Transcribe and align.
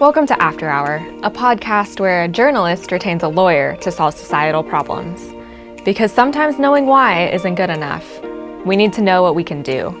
Welcome 0.00 0.26
to 0.28 0.42
After 0.42 0.66
Hour, 0.66 0.96
a 1.22 1.30
podcast 1.30 2.00
where 2.00 2.24
a 2.24 2.28
journalist 2.28 2.90
retains 2.90 3.22
a 3.22 3.28
lawyer 3.28 3.76
to 3.82 3.92
solve 3.92 4.14
societal 4.14 4.64
problems. 4.64 5.20
Because 5.84 6.10
sometimes 6.10 6.58
knowing 6.58 6.86
why 6.86 7.28
isn't 7.28 7.56
good 7.56 7.68
enough. 7.68 8.06
We 8.64 8.76
need 8.76 8.94
to 8.94 9.02
know 9.02 9.20
what 9.22 9.34
we 9.34 9.44
can 9.44 9.60
do. 9.60 9.92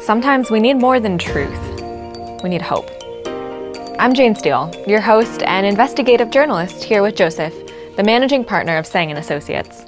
Sometimes 0.00 0.50
we 0.50 0.60
need 0.60 0.78
more 0.78 0.98
than 0.98 1.18
truth, 1.18 1.60
we 2.42 2.48
need 2.48 2.62
hope. 2.62 2.88
I'm 3.98 4.14
Jane 4.14 4.34
Steele, 4.34 4.72
your 4.86 5.02
host 5.02 5.42
and 5.42 5.66
investigative 5.66 6.30
journalist 6.30 6.82
here 6.82 7.02
with 7.02 7.14
Joseph, 7.14 7.52
the 7.96 8.02
managing 8.02 8.46
partner 8.46 8.78
of 8.78 8.86
Tseng 8.86 9.10
and 9.10 9.18
Associates. 9.18 9.84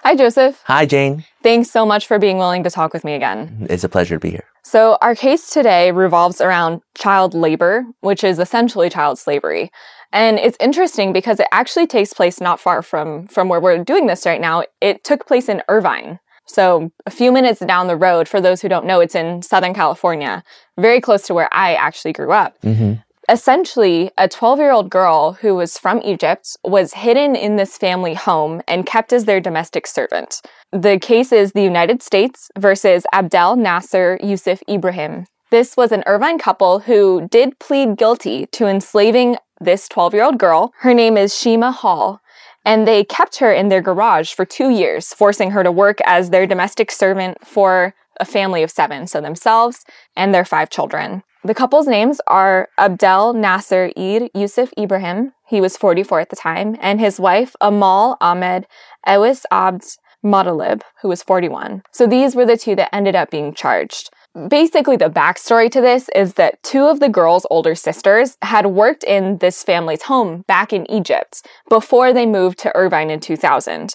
Hi, 0.00 0.16
Joseph. 0.16 0.60
Hi, 0.64 0.84
Jane. 0.84 1.24
Thanks 1.44 1.70
so 1.70 1.86
much 1.86 2.08
for 2.08 2.18
being 2.18 2.38
willing 2.38 2.64
to 2.64 2.70
talk 2.70 2.92
with 2.92 3.04
me 3.04 3.14
again. 3.14 3.68
It's 3.70 3.84
a 3.84 3.88
pleasure 3.88 4.16
to 4.16 4.20
be 4.20 4.30
here. 4.30 4.48
So, 4.64 4.96
our 5.02 5.14
case 5.14 5.50
today 5.50 5.92
revolves 5.92 6.40
around 6.40 6.80
child 6.96 7.34
labor, 7.34 7.84
which 8.00 8.24
is 8.24 8.38
essentially 8.38 8.88
child 8.88 9.18
slavery. 9.18 9.70
And 10.10 10.38
it's 10.38 10.56
interesting 10.58 11.12
because 11.12 11.38
it 11.38 11.48
actually 11.52 11.86
takes 11.86 12.14
place 12.14 12.40
not 12.40 12.58
far 12.58 12.80
from, 12.80 13.26
from 13.26 13.48
where 13.48 13.60
we're 13.60 13.84
doing 13.84 14.06
this 14.06 14.24
right 14.24 14.40
now. 14.40 14.64
It 14.80 15.04
took 15.04 15.26
place 15.26 15.50
in 15.50 15.62
Irvine. 15.68 16.18
So, 16.46 16.90
a 17.04 17.10
few 17.10 17.30
minutes 17.30 17.60
down 17.60 17.88
the 17.88 17.96
road, 17.96 18.26
for 18.26 18.40
those 18.40 18.62
who 18.62 18.68
don't 18.68 18.86
know, 18.86 19.00
it's 19.00 19.14
in 19.14 19.42
Southern 19.42 19.74
California, 19.74 20.42
very 20.78 21.00
close 21.00 21.26
to 21.26 21.34
where 21.34 21.52
I 21.52 21.74
actually 21.74 22.12
grew 22.12 22.32
up. 22.32 22.58
Mm-hmm. 22.62 22.94
Essentially, 23.28 24.10
a 24.18 24.28
12 24.28 24.58
year 24.58 24.70
old 24.70 24.90
girl 24.90 25.32
who 25.32 25.54
was 25.54 25.78
from 25.78 26.02
Egypt 26.04 26.56
was 26.62 26.92
hidden 26.92 27.34
in 27.34 27.56
this 27.56 27.78
family 27.78 28.12
home 28.14 28.60
and 28.68 28.84
kept 28.84 29.12
as 29.12 29.24
their 29.24 29.40
domestic 29.40 29.86
servant. 29.86 30.42
The 30.72 30.98
case 30.98 31.32
is 31.32 31.52
the 31.52 31.62
United 31.62 32.02
States 32.02 32.50
versus 32.58 33.06
Abdel 33.12 33.56
Nasser 33.56 34.18
Yusuf 34.22 34.62
Ibrahim. 34.68 35.24
This 35.50 35.76
was 35.76 35.90
an 35.90 36.02
Irvine 36.06 36.38
couple 36.38 36.80
who 36.80 37.26
did 37.30 37.58
plead 37.58 37.96
guilty 37.96 38.46
to 38.52 38.66
enslaving 38.66 39.36
this 39.58 39.88
12 39.88 40.12
year 40.12 40.24
old 40.24 40.38
girl. 40.38 40.74
Her 40.80 40.92
name 40.92 41.16
is 41.16 41.32
Shyima 41.32 41.72
Hall. 41.72 42.20
And 42.66 42.86
they 42.88 43.04
kept 43.04 43.38
her 43.38 43.52
in 43.52 43.68
their 43.68 43.82
garage 43.82 44.32
for 44.32 44.44
two 44.44 44.70
years, 44.70 45.12
forcing 45.12 45.50
her 45.50 45.62
to 45.62 45.72
work 45.72 45.98
as 46.06 46.30
their 46.30 46.46
domestic 46.46 46.90
servant 46.90 47.46
for 47.46 47.94
a 48.18 48.24
family 48.24 48.62
of 48.62 48.70
seven, 48.70 49.06
so 49.06 49.20
themselves 49.20 49.84
and 50.16 50.34
their 50.34 50.44
five 50.44 50.70
children. 50.70 51.22
The 51.46 51.54
couple's 51.54 51.86
names 51.86 52.22
are 52.26 52.70
Abdel 52.78 53.34
Nasser 53.34 53.90
Eid 53.98 54.30
Yusuf 54.34 54.72
Ibrahim, 54.78 55.34
he 55.46 55.60
was 55.60 55.76
44 55.76 56.20
at 56.20 56.30
the 56.30 56.36
time, 56.36 56.74
and 56.80 56.98
his 56.98 57.20
wife 57.20 57.54
Amal 57.60 58.16
Ahmed 58.18 58.66
Ewis 59.06 59.44
Abd 59.50 59.84
Motalib, 60.24 60.80
who 61.02 61.08
was 61.08 61.22
41. 61.22 61.82
So 61.92 62.06
these 62.06 62.34
were 62.34 62.46
the 62.46 62.56
two 62.56 62.74
that 62.76 62.94
ended 62.94 63.14
up 63.14 63.30
being 63.30 63.52
charged. 63.52 64.08
Basically, 64.48 64.96
the 64.96 65.10
backstory 65.10 65.70
to 65.72 65.82
this 65.82 66.08
is 66.14 66.32
that 66.34 66.62
two 66.62 66.84
of 66.84 66.98
the 66.98 67.10
girl's 67.10 67.46
older 67.50 67.74
sisters 67.74 68.38
had 68.40 68.64
worked 68.68 69.04
in 69.04 69.36
this 69.36 69.62
family's 69.62 70.04
home 70.04 70.46
back 70.48 70.72
in 70.72 70.90
Egypt 70.90 71.46
before 71.68 72.14
they 72.14 72.24
moved 72.24 72.58
to 72.60 72.74
Irvine 72.74 73.10
in 73.10 73.20
2000 73.20 73.94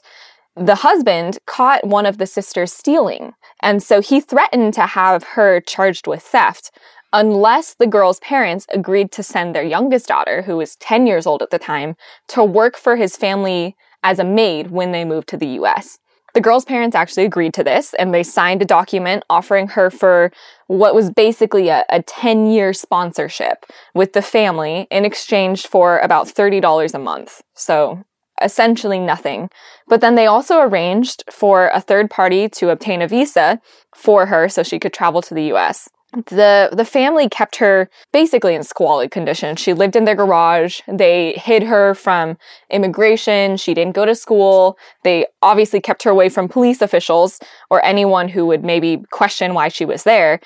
the 0.55 0.75
husband 0.75 1.39
caught 1.45 1.87
one 1.87 2.05
of 2.05 2.17
the 2.17 2.25
sisters 2.25 2.73
stealing, 2.73 3.33
and 3.61 3.81
so 3.81 4.01
he 4.01 4.19
threatened 4.19 4.73
to 4.73 4.81
have 4.81 5.23
her 5.23 5.61
charged 5.61 6.05
with 6.05 6.21
theft 6.21 6.71
unless 7.13 7.73
the 7.73 7.87
girl's 7.87 8.19
parents 8.19 8.65
agreed 8.69 9.11
to 9.13 9.23
send 9.23 9.55
their 9.55 9.63
youngest 9.63 10.07
daughter, 10.07 10.43
who 10.43 10.57
was 10.57 10.75
10 10.77 11.07
years 11.07 11.25
old 11.25 11.41
at 11.41 11.49
the 11.49 11.59
time, 11.59 11.95
to 12.27 12.43
work 12.43 12.77
for 12.77 12.95
his 12.95 13.17
family 13.17 13.75
as 14.03 14.19
a 14.19 14.23
maid 14.23 14.71
when 14.71 14.91
they 14.91 15.05
moved 15.05 15.27
to 15.29 15.37
the 15.37 15.47
US. 15.59 15.99
The 16.35 16.41
girl's 16.41 16.65
parents 16.65 16.95
actually 16.95 17.25
agreed 17.25 17.55
to 17.55 17.63
this 17.63 17.95
and 17.95 18.13
they 18.13 18.21
signed 18.21 18.61
a 18.61 18.65
document 18.65 19.23
offering 19.29 19.67
her 19.69 19.89
for 19.89 20.31
what 20.67 20.93
was 20.93 21.09
basically 21.09 21.69
a, 21.69 21.83
a 21.89 22.03
10 22.03 22.45
year 22.45 22.71
sponsorship 22.71 23.65
with 23.95 24.13
the 24.13 24.21
family 24.21 24.87
in 24.91 25.05
exchange 25.05 25.65
for 25.65 25.97
about 25.99 26.27
$30 26.27 26.93
a 26.93 26.99
month. 26.99 27.41
So 27.55 28.03
essentially 28.41 28.99
nothing. 28.99 29.49
But 29.87 30.01
then 30.01 30.15
they 30.15 30.27
also 30.27 30.59
arranged 30.59 31.23
for 31.31 31.69
a 31.73 31.81
third 31.81 32.11
party 32.11 32.47
to 32.49 32.69
obtain 32.69 33.01
a 33.01 33.07
visa 33.07 33.59
for 33.95 34.27
her 34.27 34.47
so 34.47 34.61
she 34.61 34.79
could 34.79 34.93
travel 34.93 35.21
to 35.23 35.33
the 35.33 35.51
US 35.53 35.89
the 36.27 36.69
the 36.71 36.85
family 36.85 37.29
kept 37.29 37.57
her 37.57 37.89
basically 38.11 38.55
in 38.55 38.63
squalid 38.63 39.11
condition. 39.11 39.55
She 39.55 39.73
lived 39.73 39.95
in 39.95 40.05
their 40.05 40.15
garage. 40.15 40.81
They 40.87 41.33
hid 41.33 41.63
her 41.63 41.93
from 41.93 42.37
immigration. 42.71 43.57
She 43.57 43.73
didn't 43.73 43.95
go 43.95 44.05
to 44.05 44.15
school. 44.15 44.77
They 45.03 45.27
obviously 45.41 45.79
kept 45.79 46.03
her 46.03 46.09
away 46.09 46.29
from 46.29 46.47
police 46.47 46.81
officials 46.81 47.39
or 47.69 47.83
anyone 47.85 48.29
who 48.29 48.45
would 48.47 48.63
maybe 48.63 49.03
question 49.11 49.53
why 49.53 49.67
she 49.67 49.85
was 49.85 50.03
there. 50.03 50.39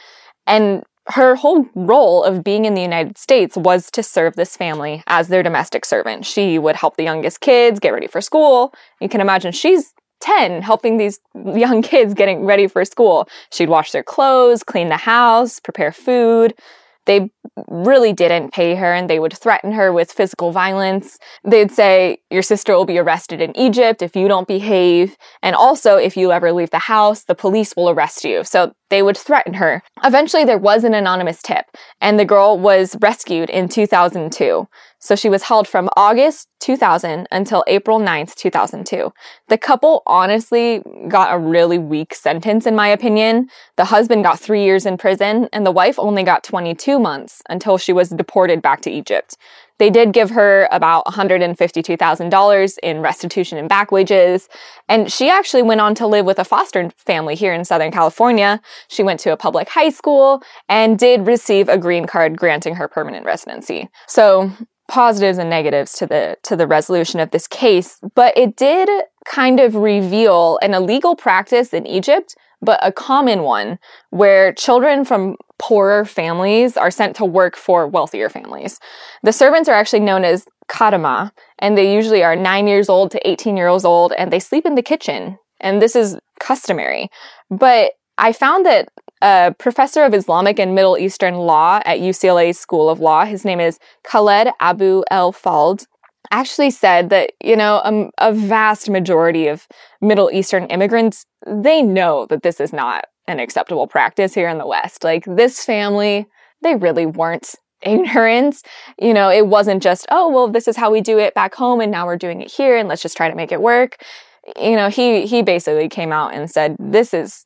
And 0.45 0.83
her 1.07 1.35
whole 1.35 1.65
role 1.75 2.23
of 2.23 2.43
being 2.43 2.65
in 2.65 2.75
the 2.75 2.81
United 2.81 3.17
States 3.17 3.57
was 3.57 3.91
to 3.91 4.01
serve 4.01 4.35
this 4.35 4.55
family 4.55 5.03
as 5.07 5.27
their 5.27 5.43
domestic 5.43 5.83
servant. 5.83 6.25
She 6.25 6.57
would 6.57 6.77
help 6.77 6.95
the 6.95 7.03
youngest 7.03 7.41
kids 7.41 7.79
get 7.79 7.93
ready 7.93 8.07
for 8.07 8.21
school. 8.21 8.73
You 9.01 9.09
can 9.09 9.19
imagine 9.19 9.51
she's 9.51 9.93
10 10.23 10.61
helping 10.61 10.97
these 10.97 11.19
young 11.35 11.81
kids 11.81 12.13
getting 12.13 12.45
ready 12.45 12.67
for 12.67 12.85
school. 12.85 13.27
She'd 13.51 13.69
wash 13.69 13.91
their 13.91 14.03
clothes, 14.03 14.63
clean 14.63 14.89
the 14.89 14.97
house, 14.97 15.59
prepare 15.59 15.91
food. 15.91 16.53
They 17.05 17.29
really 17.67 18.13
didn't 18.13 18.53
pay 18.53 18.75
her 18.75 18.93
and 18.93 19.09
they 19.09 19.19
would 19.19 19.33
threaten 19.33 19.73
her 19.73 19.91
with 19.91 20.11
physical 20.11 20.53
violence. 20.53 21.19
They'd 21.43 21.71
say, 21.71 22.19
Your 22.31 22.41
sister 22.41 22.73
will 22.73 22.85
be 22.85 22.97
arrested 22.97 23.41
in 23.41 23.55
Egypt 23.57 24.01
if 24.01 24.15
you 24.15 24.29
don't 24.29 24.47
behave. 24.47 25.17
And 25.41 25.53
also, 25.55 25.97
if 25.97 26.15
you 26.15 26.31
ever 26.31 26.53
leave 26.53 26.69
the 26.69 26.79
house, 26.79 27.25
the 27.25 27.35
police 27.35 27.75
will 27.75 27.89
arrest 27.89 28.23
you. 28.23 28.45
So 28.45 28.73
they 28.93 29.01
would 29.01 29.17
threaten 29.17 29.55
her. 29.55 29.81
Eventually, 30.03 30.45
there 30.45 30.59
was 30.59 30.83
an 30.83 30.93
anonymous 30.93 31.41
tip, 31.41 31.65
and 31.99 32.19
the 32.19 32.25
girl 32.25 32.59
was 32.59 32.95
rescued 33.01 33.49
in 33.49 33.67
2002. 33.67 34.67
So 34.99 35.15
she 35.15 35.29
was 35.29 35.41
held 35.41 35.67
from 35.67 35.89
August 35.97 36.47
2000 36.59 37.27
until 37.31 37.63
April 37.67 37.99
9th, 37.99 38.35
2002. 38.35 39.11
The 39.49 39.57
couple 39.57 40.03
honestly 40.05 40.83
got 41.07 41.33
a 41.33 41.39
really 41.39 41.79
weak 41.79 42.13
sentence, 42.13 42.67
in 42.67 42.75
my 42.75 42.87
opinion. 42.87 43.49
The 43.77 43.85
husband 43.85 44.23
got 44.23 44.39
three 44.39 44.63
years 44.63 44.85
in 44.85 44.97
prison, 44.97 45.49
and 45.51 45.65
the 45.65 45.71
wife 45.71 45.97
only 45.97 46.21
got 46.21 46.43
22 46.43 46.99
months 46.99 47.41
until 47.49 47.79
she 47.79 47.93
was 47.93 48.09
deported 48.09 48.61
back 48.61 48.81
to 48.81 48.91
Egypt. 48.91 49.37
They 49.79 49.89
did 49.89 50.13
give 50.13 50.29
her 50.31 50.67
about 50.71 51.05
$152,000 51.05 52.77
in 52.83 53.01
restitution 53.01 53.57
and 53.57 53.67
back 53.67 53.91
wages. 53.91 54.47
And 54.87 55.11
she 55.11 55.29
actually 55.29 55.63
went 55.63 55.81
on 55.81 55.95
to 55.95 56.07
live 56.07 56.25
with 56.25 56.39
a 56.39 56.45
foster 56.45 56.89
family 56.97 57.35
here 57.35 57.53
in 57.53 57.65
Southern 57.65 57.91
California. 57.91 58.61
She 58.87 59.03
went 59.03 59.19
to 59.21 59.31
a 59.31 59.37
public 59.37 59.69
high 59.69 59.89
school 59.89 60.43
and 60.69 60.97
did 60.97 61.27
receive 61.27 61.69
a 61.69 61.77
green 61.77 62.05
card 62.05 62.37
granting 62.37 62.75
her 62.75 62.87
permanent 62.87 63.25
residency. 63.25 63.89
So 64.07 64.51
positives 64.87 65.37
and 65.37 65.49
negatives 65.49 65.93
to 65.93 66.05
the 66.05 66.37
to 66.43 66.55
the 66.55 66.67
resolution 66.67 67.19
of 67.19 67.31
this 67.31 67.47
case, 67.47 67.99
but 68.15 68.37
it 68.37 68.55
did 68.55 68.89
kind 69.25 69.59
of 69.59 69.75
reveal 69.75 70.59
an 70.61 70.73
illegal 70.73 71.15
practice 71.15 71.73
in 71.73 71.87
Egypt, 71.87 72.35
but 72.63 72.79
a 72.81 72.91
common 72.91 73.43
one 73.43 73.79
where 74.09 74.53
children 74.53 75.05
from 75.05 75.35
poorer 75.59 76.05
families 76.05 76.75
are 76.77 76.91
sent 76.91 77.15
to 77.15 77.25
work 77.25 77.55
for 77.55 77.87
wealthier 77.87 78.29
families. 78.29 78.79
The 79.23 79.33
servants 79.33 79.69
are 79.69 79.75
actually 79.75 80.01
known 80.01 80.23
as 80.25 80.45
khadama, 80.69 81.31
and 81.59 81.77
they 81.77 81.93
usually 81.93 82.23
are 82.23 82.35
9 82.35 82.67
years 82.67 82.89
old 82.89 83.11
to 83.11 83.29
18 83.29 83.57
years 83.57 83.85
old 83.85 84.13
and 84.17 84.31
they 84.31 84.39
sleep 84.39 84.65
in 84.65 84.75
the 84.75 84.81
kitchen. 84.81 85.37
And 85.59 85.81
this 85.81 85.95
is 85.95 86.17
customary. 86.39 87.09
But 87.49 87.93
I 88.17 88.33
found 88.33 88.65
that 88.65 88.89
a 89.21 89.55
professor 89.57 90.03
of 90.03 90.13
Islamic 90.13 90.59
and 90.59 90.75
Middle 90.75 90.97
Eastern 90.97 91.35
law 91.35 91.81
at 91.85 91.99
UCLA 91.99 92.53
School 92.53 92.89
of 92.89 92.99
Law. 92.99 93.23
His 93.25 93.45
name 93.45 93.61
is 93.61 93.79
Khaled 94.03 94.49
Abou 94.59 95.03
El 95.09 95.31
Fadl 95.31 95.85
actually 96.33 96.71
said 96.71 97.09
that, 97.11 97.31
you 97.43 97.55
know, 97.55 97.81
a, 97.85 98.29
a, 98.29 98.33
vast 98.33 98.89
majority 98.89 99.47
of 99.47 99.67
Middle 100.01 100.31
Eastern 100.31 100.65
immigrants, 100.65 101.25
they 101.45 101.81
know 101.81 102.25
that 102.27 102.41
this 102.41 102.59
is 102.59 102.73
not 102.73 103.05
an 103.27 103.39
acceptable 103.39 103.87
practice 103.87 104.33
here 104.33 104.49
in 104.49 104.57
the 104.57 104.65
West. 104.65 105.03
Like 105.03 105.25
this 105.25 105.63
family, 105.63 106.25
they 106.61 106.75
really 106.75 107.05
weren't 107.05 107.55
ignorant. 107.81 108.61
You 108.99 109.13
know, 109.13 109.29
it 109.29 109.47
wasn't 109.47 109.83
just, 109.83 110.05
oh, 110.09 110.29
well, 110.29 110.47
this 110.47 110.67
is 110.67 110.75
how 110.75 110.91
we 110.91 111.01
do 111.01 111.19
it 111.19 111.35
back 111.35 111.53
home 111.53 111.81
and 111.81 111.91
now 111.91 112.05
we're 112.05 112.17
doing 112.17 112.41
it 112.41 112.51
here 112.51 112.77
and 112.77 112.89
let's 112.89 113.01
just 113.01 113.17
try 113.17 113.29
to 113.29 113.35
make 113.35 113.51
it 113.51 113.61
work. 113.61 113.97
You 114.59 114.75
know, 114.75 114.89
he 114.89 115.25
he 115.25 115.41
basically 115.41 115.87
came 115.87 116.11
out 116.11 116.33
and 116.33 116.51
said 116.51 116.75
this 116.77 117.13
is 117.13 117.45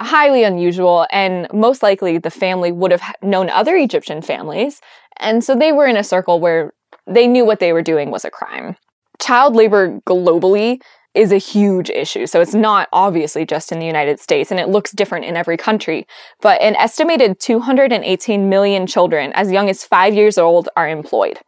highly 0.00 0.44
unusual, 0.44 1.06
and 1.10 1.46
most 1.52 1.82
likely 1.82 2.16
the 2.16 2.30
family 2.30 2.72
would 2.72 2.90
have 2.90 3.02
known 3.22 3.50
other 3.50 3.76
Egyptian 3.76 4.22
families. 4.22 4.80
And 5.18 5.44
so 5.44 5.54
they 5.54 5.72
were 5.72 5.86
in 5.86 5.98
a 5.98 6.04
circle 6.04 6.40
where 6.40 6.72
they 7.06 7.26
knew 7.26 7.44
what 7.44 7.60
they 7.60 7.72
were 7.72 7.82
doing 7.82 8.10
was 8.10 8.24
a 8.24 8.30
crime. 8.30 8.76
Child 9.20 9.54
labor 9.54 10.00
globally 10.06 10.80
is 11.14 11.30
a 11.30 11.38
huge 11.38 11.90
issue. 11.90 12.26
So 12.26 12.40
it's 12.40 12.54
not 12.54 12.88
obviously 12.92 13.44
just 13.44 13.70
in 13.70 13.78
the 13.78 13.86
United 13.86 14.18
States 14.18 14.50
and 14.50 14.58
it 14.58 14.68
looks 14.68 14.92
different 14.92 15.26
in 15.26 15.36
every 15.36 15.56
country. 15.56 16.06
But 16.40 16.60
an 16.62 16.74
estimated 16.76 17.38
218 17.38 18.48
million 18.48 18.86
children 18.86 19.32
as 19.34 19.52
young 19.52 19.68
as 19.68 19.84
five 19.84 20.14
years 20.14 20.38
old 20.38 20.68
are 20.74 20.88
employed. 20.88 21.38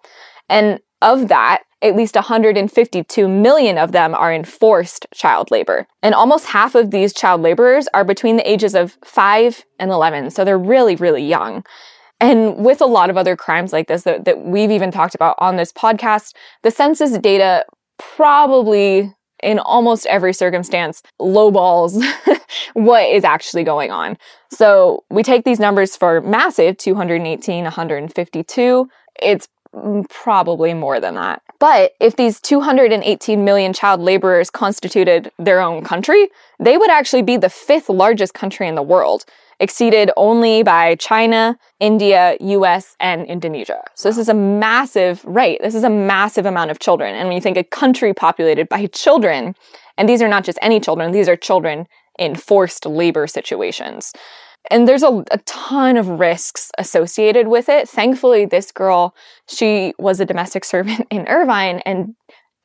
And 0.48 0.80
of 1.00 1.28
that, 1.28 1.62
at 1.82 1.96
least 1.96 2.14
152 2.14 3.28
million 3.28 3.76
of 3.76 3.92
them 3.92 4.14
are 4.14 4.32
in 4.32 4.44
forced 4.44 5.06
child 5.14 5.50
labor. 5.50 5.86
And 6.02 6.14
almost 6.14 6.46
half 6.46 6.74
of 6.74 6.90
these 6.90 7.12
child 7.12 7.42
laborers 7.42 7.88
are 7.92 8.04
between 8.04 8.36
the 8.36 8.50
ages 8.50 8.74
of 8.74 8.96
5 9.04 9.64
and 9.78 9.90
11, 9.90 10.30
so 10.30 10.44
they're 10.44 10.58
really, 10.58 10.96
really 10.96 11.22
young. 11.22 11.62
And 12.20 12.64
with 12.64 12.80
a 12.80 12.86
lot 12.86 13.10
of 13.10 13.16
other 13.16 13.36
crimes 13.36 13.72
like 13.72 13.88
this 13.88 14.02
that, 14.02 14.24
that 14.24 14.44
we've 14.44 14.70
even 14.70 14.90
talked 14.90 15.14
about 15.14 15.36
on 15.38 15.56
this 15.56 15.72
podcast, 15.72 16.34
the 16.62 16.70
census 16.70 17.18
data 17.18 17.64
probably 17.98 19.12
in 19.42 19.58
almost 19.58 20.06
every 20.06 20.32
circumstance 20.32 21.02
lowballs 21.20 22.02
what 22.74 23.04
is 23.08 23.24
actually 23.24 23.64
going 23.64 23.90
on. 23.90 24.16
So 24.50 25.04
we 25.10 25.22
take 25.22 25.44
these 25.44 25.60
numbers 25.60 25.96
for 25.96 26.20
massive 26.22 26.78
218, 26.78 27.64
152. 27.64 28.88
It's 29.20 29.48
probably 30.08 30.72
more 30.72 31.00
than 31.00 31.14
that. 31.14 31.42
But 31.58 31.92
if 32.00 32.16
these 32.16 32.40
218 32.40 33.44
million 33.44 33.72
child 33.72 34.00
laborers 34.00 34.50
constituted 34.50 35.30
their 35.38 35.60
own 35.60 35.82
country, 35.82 36.28
they 36.60 36.78
would 36.78 36.90
actually 36.90 37.22
be 37.22 37.36
the 37.36 37.48
fifth 37.50 37.88
largest 37.88 38.34
country 38.34 38.68
in 38.68 38.76
the 38.76 38.82
world 38.82 39.24
exceeded 39.60 40.10
only 40.16 40.62
by 40.62 40.96
China, 40.96 41.58
India, 41.80 42.36
US, 42.40 42.96
and 43.00 43.26
Indonesia. 43.26 43.82
So 43.94 44.08
this 44.08 44.18
is 44.18 44.28
a 44.28 44.34
massive, 44.34 45.24
right, 45.24 45.58
this 45.62 45.74
is 45.74 45.84
a 45.84 45.90
massive 45.90 46.46
amount 46.46 46.70
of 46.70 46.78
children. 46.78 47.14
And 47.14 47.28
when 47.28 47.34
you 47.34 47.40
think 47.40 47.56
a 47.56 47.64
country 47.64 48.14
populated 48.14 48.68
by 48.68 48.86
children, 48.86 49.54
and 49.96 50.08
these 50.08 50.22
are 50.22 50.28
not 50.28 50.44
just 50.44 50.58
any 50.62 50.80
children, 50.80 51.12
these 51.12 51.28
are 51.28 51.36
children 51.36 51.86
in 52.18 52.34
forced 52.34 52.86
labor 52.86 53.26
situations. 53.26 54.12
And 54.70 54.88
there's 54.88 55.02
a, 55.02 55.22
a 55.30 55.38
ton 55.44 55.96
of 55.96 56.08
risks 56.08 56.70
associated 56.78 57.48
with 57.48 57.68
it. 57.68 57.88
Thankfully, 57.88 58.46
this 58.46 58.72
girl, 58.72 59.14
she 59.46 59.92
was 59.98 60.20
a 60.20 60.24
domestic 60.24 60.64
servant 60.72 61.06
in 61.10 61.26
Irvine 61.28 61.80
and 61.84 62.14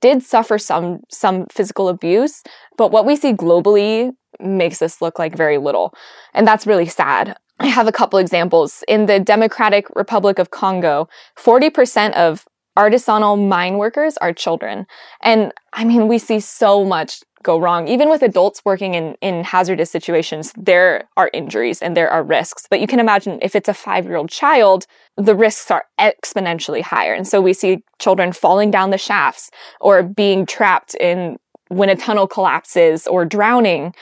did 0.02 0.24
suffer 0.24 0.58
some 0.58 1.02
some 1.10 1.46
physical 1.52 1.90
abuse, 1.90 2.44
but 2.78 2.92
what 2.92 3.06
we 3.06 3.16
see 3.16 3.34
globally 3.34 4.12
makes 4.40 4.80
this 4.80 5.02
look 5.02 5.20
like 5.20 5.36
very 5.36 5.58
little. 5.58 5.94
And 6.34 6.48
that's 6.48 6.68
really 6.68 6.86
sad. 6.86 7.36
I 7.60 7.68
have 7.68 7.88
a 7.88 7.92
couple 7.92 8.20
examples. 8.20 8.84
In 8.88 9.06
the 9.06 9.20
Democratic 9.20 9.88
Republic 9.96 10.40
of 10.40 10.52
Congo, 10.52 11.10
40% 11.38 12.14
of 12.14 12.46
artisanal 12.78 13.48
mine 13.48 13.78
workers 13.78 14.18
are 14.18 14.34
children. 14.34 14.86
And 15.22 15.52
I 15.74 15.84
mean, 15.84 16.08
we 16.08 16.18
see 16.18 16.40
so 16.40 16.86
much 16.86 17.22
go 17.44 17.60
wrong. 17.60 17.88
Even 17.88 18.10
with 18.10 18.22
adults 18.22 18.62
working 18.66 18.96
in, 18.96 19.16
in 19.22 19.44
hazardous 19.44 19.90
situations, 19.90 20.52
there 20.58 21.08
are 21.16 21.30
injuries 21.34 21.82
and 21.82 21.96
there 21.96 22.10
are 22.10 22.24
risks. 22.24 22.68
But 22.70 22.82
you 22.82 22.88
can 22.88 23.00
imagine 23.00 23.40
if 23.42 23.56
it's 23.56 23.70
a 23.70 23.74
five 23.74 24.06
year 24.06 24.16
old 24.16 24.30
child, 24.30 24.86
the 25.16 25.36
risks 25.36 25.72
are 25.72 25.86
exponentially 26.00 26.82
higher. 26.82 27.14
And 27.14 27.28
so 27.28 27.42
we 27.42 27.54
see 27.54 27.84
children 28.00 28.34
falling 28.34 28.72
down 28.72 28.90
the 28.90 28.98
shafts 28.98 29.50
or 29.80 30.04
being 30.04 30.46
trapped 30.46 30.96
in 30.96 31.38
when 31.70 31.90
a 31.90 31.96
tunnel 31.96 32.28
collapses 32.28 33.08
or 33.08 33.26
drowning. 33.26 33.94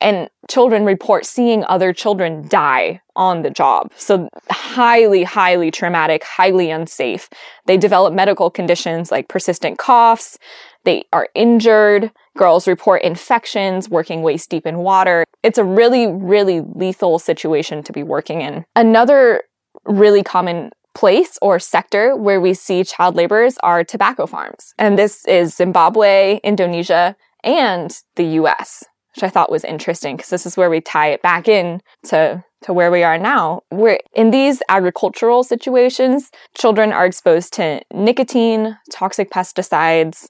And 0.00 0.30
children 0.48 0.84
report 0.84 1.26
seeing 1.26 1.64
other 1.64 1.92
children 1.92 2.48
die 2.48 3.00
on 3.16 3.42
the 3.42 3.50
job. 3.50 3.92
So 3.96 4.28
highly, 4.50 5.24
highly 5.24 5.70
traumatic, 5.70 6.24
highly 6.24 6.70
unsafe. 6.70 7.28
They 7.66 7.76
develop 7.76 8.14
medical 8.14 8.50
conditions 8.50 9.10
like 9.10 9.28
persistent 9.28 9.78
coughs. 9.78 10.38
They 10.84 11.04
are 11.12 11.28
injured. 11.34 12.10
Girls 12.38 12.66
report 12.66 13.02
infections, 13.02 13.88
working 13.90 14.22
waist 14.22 14.48
deep 14.48 14.66
in 14.66 14.78
water. 14.78 15.24
It's 15.42 15.58
a 15.58 15.64
really, 15.64 16.06
really 16.06 16.62
lethal 16.74 17.18
situation 17.18 17.82
to 17.82 17.92
be 17.92 18.02
working 18.02 18.40
in. 18.40 18.64
Another 18.74 19.42
really 19.84 20.22
common 20.22 20.70
place 20.94 21.38
or 21.40 21.58
sector 21.58 22.16
where 22.16 22.40
we 22.40 22.54
see 22.54 22.84
child 22.84 23.14
laborers 23.14 23.56
are 23.62 23.84
tobacco 23.84 24.26
farms. 24.26 24.74
And 24.78 24.98
this 24.98 25.24
is 25.26 25.54
Zimbabwe, 25.54 26.40
Indonesia, 26.42 27.16
and 27.44 27.96
the 28.16 28.24
US, 28.40 28.84
which 29.14 29.24
I 29.24 29.28
thought 29.28 29.50
was 29.50 29.64
interesting 29.64 30.16
because 30.16 30.30
this 30.30 30.46
is 30.46 30.56
where 30.56 30.70
we 30.70 30.80
tie 30.80 31.08
it 31.08 31.22
back 31.22 31.48
in 31.48 31.80
to, 32.04 32.44
to 32.62 32.72
where 32.72 32.90
we 32.90 33.02
are 33.02 33.18
now. 33.18 33.62
Where 33.70 34.00
in 34.14 34.30
these 34.30 34.62
agricultural 34.68 35.42
situations, 35.44 36.30
children 36.56 36.92
are 36.92 37.06
exposed 37.06 37.52
to 37.54 37.80
nicotine, 37.92 38.78
toxic 38.90 39.30
pesticides. 39.30 40.28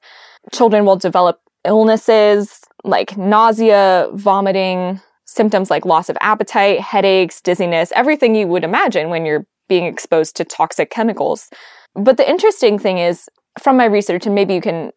Children 0.53 0.85
will 0.85 0.97
develop 0.97 1.41
illnesses 1.65 2.61
like 2.85 3.17
nausea, 3.17 4.09
vomiting, 4.15 5.01
symptoms 5.27 5.71
like 5.71 5.85
loss 5.85 6.09
of 6.09 6.17
appetite, 6.21 6.81
headaches, 6.81 7.41
dizziness, 7.41 7.93
everything 7.95 8.35
you 8.35 8.47
would 8.47 8.65
imagine 8.65 9.11
when 9.11 9.25
you're 9.25 9.47
being 9.69 9.85
exposed 9.85 10.37
to 10.37 10.45
toxic 10.45 10.91
chemicals. 10.91 11.49
But 11.95 12.17
the 12.17 12.29
interesting 12.29 12.79
thing 12.79 12.99
is, 12.99 13.29
from 13.61 13.77
my 13.77 13.85
research, 13.85 14.27
and 14.27 14.35
maybe 14.35 14.55
you 14.55 14.61
can 14.61 14.91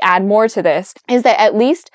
add 0.00 0.24
more 0.24 0.48
to 0.48 0.62
this, 0.62 0.94
is 1.08 1.22
that 1.22 1.40
at 1.40 1.54
least 1.54 1.90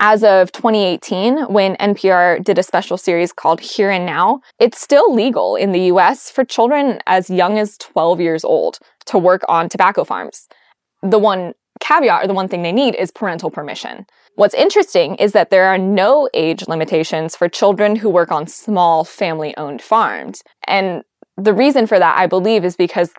as 0.00 0.22
of 0.22 0.52
2018, 0.52 1.52
when 1.52 1.76
NPR 1.76 2.42
did 2.42 2.58
a 2.58 2.62
special 2.62 2.96
series 2.96 3.32
called 3.32 3.60
Here 3.60 3.90
and 3.90 4.06
Now, 4.06 4.40
it's 4.58 4.80
still 4.80 5.12
legal 5.12 5.56
in 5.56 5.72
the 5.72 5.82
US 5.92 6.30
for 6.30 6.44
children 6.44 7.00
as 7.06 7.28
young 7.28 7.58
as 7.58 7.76
12 7.78 8.20
years 8.20 8.44
old 8.44 8.78
to 9.06 9.18
work 9.18 9.42
on 9.48 9.68
tobacco 9.68 10.04
farms. 10.04 10.48
The 11.02 11.18
one 11.18 11.54
caveat 11.80 12.24
or 12.24 12.26
the 12.26 12.34
one 12.34 12.48
thing 12.48 12.62
they 12.62 12.72
need 12.72 12.94
is 12.94 13.10
parental 13.10 13.50
permission. 13.50 14.06
What's 14.36 14.54
interesting 14.54 15.16
is 15.16 15.32
that 15.32 15.50
there 15.50 15.64
are 15.64 15.78
no 15.78 16.28
age 16.32 16.68
limitations 16.68 17.34
for 17.34 17.48
children 17.48 17.96
who 17.96 18.08
work 18.08 18.30
on 18.30 18.46
small 18.46 19.04
family 19.04 19.56
owned 19.56 19.82
farms. 19.82 20.42
And 20.66 21.02
the 21.36 21.52
reason 21.52 21.86
for 21.86 21.98
that, 21.98 22.16
I 22.18 22.26
believe, 22.26 22.64
is 22.64 22.76
because 22.76 23.10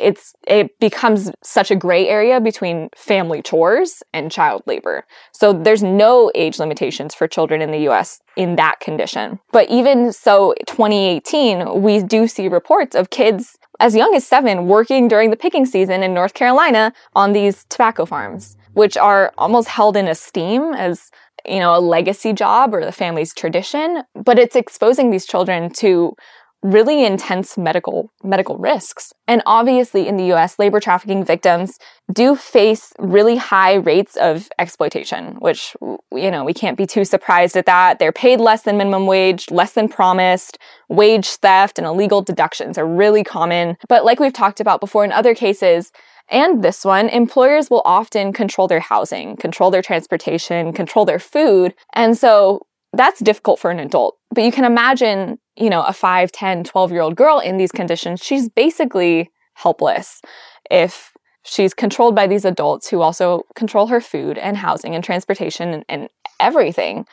it's 0.00 0.34
it 0.46 0.78
becomes 0.78 1.30
such 1.42 1.70
a 1.70 1.76
gray 1.76 2.08
area 2.08 2.40
between 2.40 2.88
family 2.96 3.42
chores 3.42 4.02
and 4.12 4.30
child 4.30 4.62
labor. 4.66 5.04
So 5.32 5.52
there's 5.52 5.82
no 5.82 6.30
age 6.34 6.58
limitations 6.58 7.14
for 7.14 7.26
children 7.26 7.62
in 7.62 7.70
the 7.70 7.88
US 7.90 8.20
in 8.36 8.56
that 8.56 8.80
condition. 8.80 9.40
But 9.52 9.68
even 9.70 10.12
so 10.12 10.54
2018 10.66 11.82
we 11.82 12.02
do 12.02 12.26
see 12.26 12.48
reports 12.48 12.94
of 12.94 13.10
kids 13.10 13.58
as 13.80 13.94
young 13.94 14.14
as 14.14 14.26
7 14.26 14.66
working 14.66 15.08
during 15.08 15.30
the 15.30 15.36
picking 15.36 15.66
season 15.66 16.02
in 16.02 16.14
North 16.14 16.34
Carolina 16.34 16.92
on 17.14 17.32
these 17.32 17.64
tobacco 17.68 18.04
farms, 18.04 18.56
which 18.72 18.96
are 18.96 19.32
almost 19.38 19.68
held 19.68 19.96
in 19.96 20.08
esteem 20.08 20.72
as 20.74 21.10
you 21.46 21.60
know, 21.60 21.76
a 21.76 21.80
legacy 21.80 22.32
job 22.32 22.74
or 22.74 22.84
the 22.84 22.92
family's 22.92 23.32
tradition, 23.32 24.02
but 24.14 24.38
it's 24.38 24.56
exposing 24.56 25.10
these 25.10 25.26
children 25.26 25.70
to 25.70 26.14
really 26.62 27.04
intense 27.04 27.56
medical 27.56 28.10
medical 28.24 28.58
risks. 28.58 29.12
And 29.26 29.42
obviously 29.46 30.08
in 30.08 30.16
the 30.16 30.32
US, 30.32 30.58
labor 30.58 30.80
trafficking 30.80 31.24
victims 31.24 31.78
do 32.12 32.34
face 32.34 32.92
really 32.98 33.36
high 33.36 33.74
rates 33.74 34.16
of 34.16 34.48
exploitation, 34.58 35.36
which 35.38 35.76
you 36.12 36.30
know, 36.30 36.44
we 36.44 36.54
can't 36.54 36.76
be 36.76 36.86
too 36.86 37.04
surprised 37.04 37.56
at 37.56 37.66
that. 37.66 37.98
They're 37.98 38.12
paid 38.12 38.40
less 38.40 38.62
than 38.62 38.76
minimum 38.76 39.06
wage, 39.06 39.50
less 39.50 39.72
than 39.72 39.88
promised. 39.88 40.58
Wage 40.88 41.28
theft 41.28 41.78
and 41.78 41.86
illegal 41.86 42.22
deductions 42.22 42.76
are 42.76 42.86
really 42.86 43.22
common. 43.22 43.76
But 43.88 44.04
like 44.04 44.18
we've 44.18 44.32
talked 44.32 44.60
about 44.60 44.80
before 44.80 45.04
in 45.04 45.12
other 45.12 45.34
cases, 45.34 45.92
and 46.30 46.62
this 46.62 46.84
one, 46.84 47.08
employers 47.08 47.70
will 47.70 47.82
often 47.84 48.32
control 48.32 48.68
their 48.68 48.80
housing, 48.80 49.36
control 49.36 49.70
their 49.70 49.82
transportation, 49.82 50.72
control 50.72 51.04
their 51.04 51.18
food. 51.18 51.74
And 51.94 52.18
so 52.18 52.66
that's 52.92 53.20
difficult 53.20 53.58
for 53.58 53.70
an 53.70 53.78
adult. 53.78 54.16
But 54.34 54.44
you 54.44 54.52
can 54.52 54.64
imagine, 54.64 55.38
you 55.58 55.70
know, 55.70 55.82
a 55.82 55.92
5, 55.92 56.32
10, 56.32 56.64
12 56.64 56.92
year 56.92 57.00
old 57.00 57.16
girl 57.16 57.38
in 57.38 57.56
these 57.56 57.72
conditions, 57.72 58.20
she's 58.22 58.48
basically 58.48 59.30
helpless 59.54 60.22
if 60.70 61.12
she's 61.42 61.74
controlled 61.74 62.14
by 62.14 62.26
these 62.26 62.44
adults 62.44 62.88
who 62.88 63.00
also 63.00 63.42
control 63.54 63.86
her 63.88 64.00
food 64.00 64.38
and 64.38 64.56
housing 64.56 64.94
and 64.94 65.02
transportation 65.02 65.74
and, 65.74 65.84
and 65.88 66.08
everything. 66.40 67.06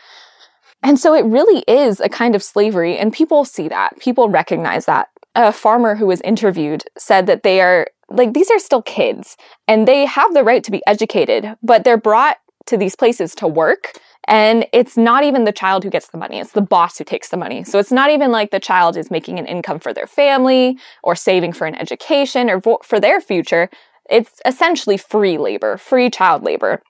And 0.83 0.99
so 0.99 1.15
it 1.15 1.25
really 1.25 1.63
is 1.67 1.99
a 1.99 2.09
kind 2.09 2.35
of 2.35 2.43
slavery, 2.43 2.97
and 2.97 3.11
people 3.11 3.43
see 3.43 3.67
that. 3.69 3.97
People 3.99 4.29
recognize 4.29 4.85
that. 4.85 5.09
A 5.33 5.51
farmer 5.51 5.95
who 5.95 6.05
was 6.05 6.21
interviewed 6.21 6.83
said 6.97 7.25
that 7.27 7.43
they 7.43 7.59
are 7.59 7.87
like, 8.09 8.33
these 8.33 8.51
are 8.51 8.59
still 8.59 8.81
kids 8.81 9.35
and 9.67 9.87
they 9.87 10.05
have 10.05 10.33
the 10.33 10.43
right 10.43 10.63
to 10.63 10.71
be 10.71 10.81
educated, 10.85 11.55
but 11.63 11.83
they're 11.83 11.97
brought 11.97 12.37
to 12.67 12.77
these 12.77 12.95
places 12.95 13.36
to 13.36 13.48
work 13.48 13.93
and 14.27 14.65
it's 14.74 14.98
not 14.98 15.24
even 15.24 15.43
the 15.43 15.51
child 15.51 15.84
who 15.84 15.89
gets 15.89 16.07
the 16.07 16.17
money, 16.17 16.39
it's 16.39 16.51
the 16.51 16.62
boss 16.62 16.98
who 16.98 17.03
takes 17.03 17.29
the 17.29 17.38
money. 17.38 17.63
So 17.63 17.77
it's 17.77 17.91
not 17.91 18.10
even 18.10 18.31
like 18.31 18.51
the 18.51 18.60
child 18.60 18.98
is 18.98 19.12
making 19.12 19.39
an 19.39 19.45
income 19.45 19.79
for 19.79 19.93
their 19.93 20.07
family 20.07 20.77
or 21.03 21.15
saving 21.15 21.53
for 21.53 21.67
an 21.67 21.75
education 21.75 22.50
or 22.50 22.62
for 22.84 23.00
their 23.00 23.22
future. 23.22 23.69
It's 24.10 24.41
essentially 24.45 24.98
free 24.98 25.38
labor, 25.38 25.77
free 25.77 26.10
child 26.10 26.43
labor. 26.43 26.81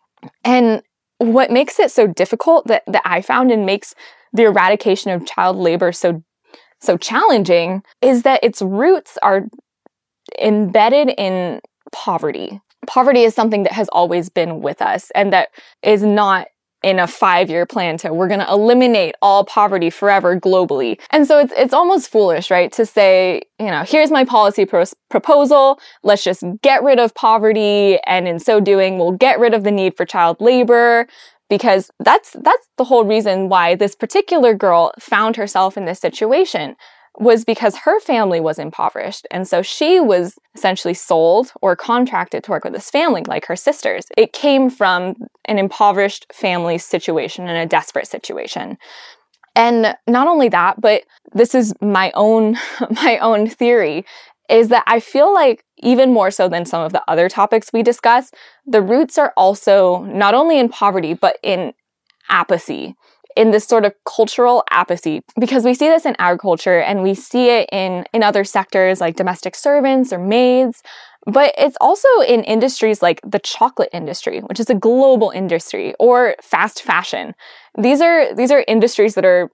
And 0.43 0.81
what 1.17 1.51
makes 1.51 1.79
it 1.79 1.91
so 1.91 2.07
difficult 2.07 2.67
that, 2.67 2.83
that 2.87 3.01
I 3.05 3.21
found 3.21 3.51
and 3.51 3.65
makes 3.65 3.93
the 4.33 4.43
eradication 4.43 5.11
of 5.11 5.25
child 5.25 5.57
labor 5.57 5.91
so 5.91 6.23
so 6.81 6.97
challenging 6.97 7.83
is 8.01 8.23
that 8.23 8.43
its 8.43 8.61
roots 8.61 9.17
are 9.23 9.47
embedded 10.39 11.09
in 11.17 11.61
poverty. 11.91 12.61
Poverty 12.87 13.23
is 13.23 13.33
something 13.33 13.63
that 13.63 13.73
has 13.73 13.87
always 13.89 14.29
been 14.29 14.61
with 14.61 14.81
us 14.81 15.11
and 15.15 15.33
that 15.33 15.49
is 15.81 16.03
not 16.03 16.47
in 16.85 16.99
a 16.99 17.07
five 17.07 17.49
year 17.49 17.65
plan 17.65 17.97
to 17.97 18.13
we're 18.13 18.27
going 18.27 18.39
to 18.39 18.51
eliminate 18.51 19.15
all 19.19 19.43
poverty 19.43 19.89
forever 19.89 20.39
globally. 20.39 20.99
And 21.09 21.25
so 21.25 21.39
it's, 21.39 21.51
it's 21.57 21.73
almost 21.73 22.11
foolish, 22.11 22.51
right? 22.51 22.71
To 22.73 22.85
say, 22.85 23.41
you 23.59 23.65
know, 23.65 23.83
here's 23.87 24.11
my 24.11 24.23
policy 24.23 24.67
proposal. 25.09 25.79
Let's 26.03 26.23
just 26.23 26.43
get 26.61 26.83
rid 26.83 26.99
of 26.99 27.15
poverty. 27.15 27.97
And 28.05 28.27
in 28.27 28.37
so 28.37 28.59
doing, 28.59 28.99
we'll 28.99 29.13
get 29.13 29.39
rid 29.39 29.55
of 29.55 29.63
the 29.63 29.71
need 29.71 29.97
for 29.97 30.05
child 30.05 30.37
labor 30.39 31.07
because 31.49 31.89
that's, 31.99 32.33
that's 32.33 32.67
the 32.77 32.83
whole 32.83 33.03
reason 33.03 33.49
why 33.49 33.73
this 33.73 33.95
particular 33.95 34.53
girl 34.53 34.91
found 34.99 35.35
herself 35.37 35.77
in 35.77 35.85
this 35.85 35.99
situation. 35.99 36.75
Was 37.17 37.45
because 37.45 37.75
her 37.77 37.99
family 37.99 38.39
was 38.39 38.59
impoverished. 38.59 39.25
And 39.31 39.47
so 39.47 39.61
she 39.61 39.99
was 39.99 40.37
essentially 40.55 40.93
sold 40.93 41.53
or 41.61 41.75
contracted 41.75 42.43
to 42.43 42.51
work 42.51 42.63
with 42.63 42.73
this 42.73 42.89
family, 42.89 43.23
like 43.27 43.45
her 43.45 43.55
sisters. 43.55 44.05
It 44.17 44.33
came 44.33 44.69
from 44.69 45.15
an 45.45 45.57
impoverished 45.57 46.25
family 46.33 46.77
situation 46.77 47.47
and 47.47 47.57
a 47.57 47.65
desperate 47.65 48.07
situation. 48.07 48.77
And 49.55 49.95
not 50.07 50.27
only 50.27 50.49
that, 50.49 50.81
but 50.81 51.03
this 51.33 51.55
is 51.55 51.73
my 51.81 52.11
own, 52.15 52.57
my 52.91 53.17
own 53.19 53.47
theory 53.47 54.05
is 54.49 54.67
that 54.69 54.83
I 54.85 54.99
feel 54.99 55.33
like 55.33 55.63
even 55.77 56.13
more 56.13 56.29
so 56.29 56.47
than 56.47 56.65
some 56.65 56.83
of 56.83 56.91
the 56.91 57.03
other 57.07 57.29
topics 57.29 57.71
we 57.73 57.81
discuss, 57.81 58.31
the 58.65 58.81
roots 58.81 59.17
are 59.17 59.33
also 59.35 60.03
not 60.03 60.33
only 60.33 60.59
in 60.59 60.69
poverty, 60.69 61.13
but 61.13 61.37
in 61.41 61.73
apathy 62.29 62.95
in 63.35 63.51
this 63.51 63.65
sort 63.65 63.85
of 63.85 63.93
cultural 64.05 64.63
apathy 64.69 65.21
because 65.39 65.65
we 65.65 65.73
see 65.73 65.87
this 65.87 66.05
in 66.05 66.15
agriculture 66.19 66.79
and 66.79 67.03
we 67.03 67.13
see 67.13 67.49
it 67.49 67.69
in 67.71 68.05
in 68.13 68.23
other 68.23 68.43
sectors 68.43 69.01
like 69.01 69.15
domestic 69.15 69.55
servants 69.55 70.13
or 70.13 70.19
maids 70.19 70.81
but 71.25 71.53
it's 71.57 71.77
also 71.81 72.07
in 72.27 72.43
industries 72.43 73.01
like 73.01 73.19
the 73.25 73.39
chocolate 73.39 73.89
industry 73.91 74.39
which 74.41 74.59
is 74.59 74.69
a 74.69 74.75
global 74.75 75.31
industry 75.31 75.95
or 75.99 76.35
fast 76.41 76.83
fashion. 76.83 77.33
These 77.77 78.01
are 78.01 78.33
these 78.35 78.51
are 78.51 78.63
industries 78.67 79.15
that 79.15 79.25
are 79.25 79.49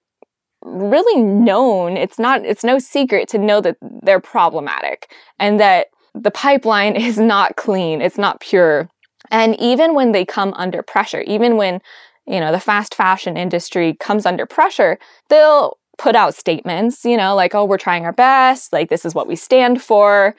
really 0.63 1.21
known. 1.21 1.97
It's 1.97 2.19
not 2.19 2.45
it's 2.45 2.63
no 2.63 2.77
secret 2.77 3.29
to 3.29 3.37
know 3.37 3.61
that 3.61 3.77
they're 4.03 4.19
problematic 4.19 5.13
and 5.39 5.59
that 5.59 5.87
the 6.13 6.31
pipeline 6.31 6.95
is 7.09 7.17
not 7.17 7.55
clean. 7.55 8.01
It's 8.01 8.17
not 8.17 8.41
pure. 8.41 8.89
And 9.29 9.57
even 9.61 9.93
when 9.93 10.11
they 10.11 10.25
come 10.25 10.53
under 10.55 10.83
pressure 10.83 11.21
even 11.21 11.55
when 11.55 11.79
you 12.27 12.39
know, 12.39 12.51
the 12.51 12.59
fast 12.59 12.95
fashion 12.95 13.37
industry 13.37 13.95
comes 13.99 14.25
under 14.25 14.45
pressure, 14.45 14.97
they'll 15.29 15.77
put 15.97 16.15
out 16.15 16.35
statements, 16.35 17.05
you 17.05 17.17
know, 17.17 17.35
like, 17.35 17.53
oh, 17.53 17.65
we're 17.65 17.77
trying 17.77 18.05
our 18.05 18.13
best, 18.13 18.73
like, 18.73 18.89
this 18.89 19.05
is 19.05 19.13
what 19.13 19.27
we 19.27 19.35
stand 19.35 19.81
for. 19.81 20.35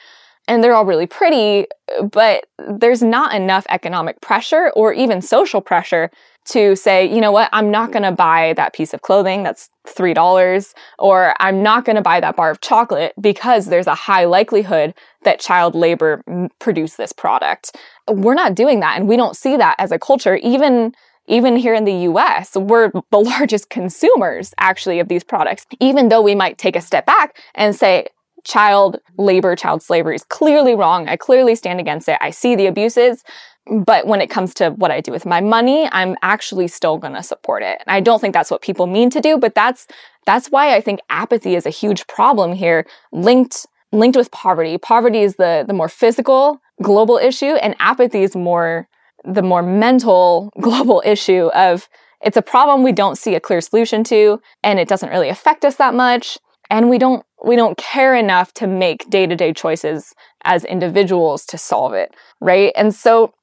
And 0.49 0.63
they're 0.63 0.75
all 0.75 0.85
really 0.85 1.07
pretty, 1.07 1.69
but 2.11 2.47
there's 2.59 3.01
not 3.01 3.33
enough 3.33 3.65
economic 3.69 4.21
pressure 4.21 4.73
or 4.75 4.93
even 4.93 5.23
social 5.23 5.61
pressure 5.61 6.11
to 6.47 6.75
say, 6.75 7.07
you 7.09 7.21
know 7.21 7.31
what, 7.31 7.49
I'm 7.53 7.71
not 7.71 7.93
going 7.93 8.03
to 8.03 8.11
buy 8.11 8.53
that 8.57 8.73
piece 8.73 8.93
of 8.93 9.03
clothing 9.03 9.45
that's 9.45 9.71
$3, 9.87 10.75
or 10.99 11.35
I'm 11.39 11.63
not 11.63 11.85
going 11.85 11.95
to 11.95 12.03
buy 12.03 12.19
that 12.19 12.35
bar 12.35 12.51
of 12.51 12.61
chocolate 12.61 13.13
because 13.21 13.67
there's 13.67 13.87
a 13.87 13.95
high 13.95 14.25
likelihood 14.25 14.95
that 15.23 15.39
child 15.39 15.77
labor 15.77 16.25
produced 16.59 16.97
this 16.97 17.13
product. 17.13 17.77
We're 18.11 18.35
not 18.35 18.57
doing 18.57 18.81
that, 18.81 18.97
and 18.99 19.07
we 19.07 19.17
don't 19.17 19.37
see 19.37 19.57
that 19.57 19.77
as 19.79 19.93
a 19.93 19.99
culture, 19.99 20.35
even 20.37 20.93
even 21.33 21.57
here 21.57 21.75
in 21.75 21.85
the 21.85 21.95
US, 22.11 22.55
we're 22.55 22.91
the 22.91 23.19
largest 23.19 23.71
consumers 23.71 24.53
actually 24.59 25.01
of 25.01 25.09
these 25.09 25.25
products, 25.25 25.67
even 25.81 26.09
though 26.09 26.23
we 26.23 26.35
might 26.35 26.59
take 26.59 26.77
a 26.77 26.81
step 26.81 27.07
back 27.07 27.41
and 27.55 27.75
say, 27.75 28.07
child 28.45 28.99
labor, 29.17 29.57
child 29.57 29.83
slavery 29.83 30.17
is 30.17 30.25
clearly 30.25 30.75
wrong. 30.75 31.09
I 31.09 31.17
clearly 31.17 31.55
stand 31.55 31.81
against 31.81 32.09
it. 32.09 32.19
I 32.21 32.31
see 32.31 32.55
the 32.55 32.67
abuses. 32.67 33.25
But 33.71 34.09
when 34.09 34.21
it 34.21 34.29
comes 34.29 34.53
to 34.55 34.71
what 34.71 34.91
I 34.91 35.01
do 35.01 35.13
with 35.13 35.25
my 35.25 35.41
money, 35.41 35.89
I'm 35.93 36.17
actually 36.23 36.67
still 36.67 36.99
going 36.99 37.15
to 37.15 37.23
support 37.23 37.63
it. 37.63 37.81
And 37.87 37.95
I 37.95 38.01
don't 38.01 38.21
think 38.21 38.35
that's 38.35 38.51
what 38.51 38.61
people 38.61 38.89
mean 38.89 39.09
to 39.11 39.21
do, 39.21 39.39
but 39.39 39.55
that's, 39.55 39.87
that's 40.27 40.49
why 40.49 40.75
I 40.75 40.81
think 40.81 40.99
apathy 41.09 41.55
is 41.55 41.65
a 41.65 41.71
huge 41.71 42.07
problem 42.09 42.53
here 42.53 42.85
linked, 43.13 43.65
linked 43.93 44.17
with 44.17 44.33
poverty. 44.33 44.77
Poverty 44.79 45.21
is 45.21 45.37
the, 45.37 45.65
the 45.65 45.73
more 45.73 45.89
physical 45.89 46.61
global 46.83 47.19
issue 47.19 47.55
and 47.55 47.77
apathy 47.79 48.25
is 48.25 48.35
more 48.35 48.89
the 49.25 49.43
more 49.43 49.63
mental 49.63 50.53
global 50.61 51.03
issue 51.05 51.51
of 51.55 51.89
it's 52.23 52.37
a 52.37 52.43
problem 52.43 52.83
we 52.83 52.93
don't 52.93 53.19
see 53.19 53.35
a 53.35 53.41
clear 53.41 53.61
solution 53.61 54.05
to 54.05 54.41
and 54.63 54.79
it 54.79 54.89
doesn't 54.89 55.11
really 55.11 55.29
affect 55.29 55.65
us 55.65 55.77
that 55.77 55.95
much 55.95 56.39
and 56.71 56.89
we 56.89 56.99
don't 56.99 57.25
we 57.45 57.57
don't 57.57 57.77
care 57.77 58.15
enough 58.15 58.53
to 58.55 58.67
make 58.67 59.09
day-to-day 59.11 59.53
choices 59.53 60.15
as 60.45 60.65
individuals 60.65 61.45
to 61.47 61.59
solve 61.59 61.93
it 61.93 62.15
right? 62.41 62.73
And 62.77 62.95
so 62.95 63.35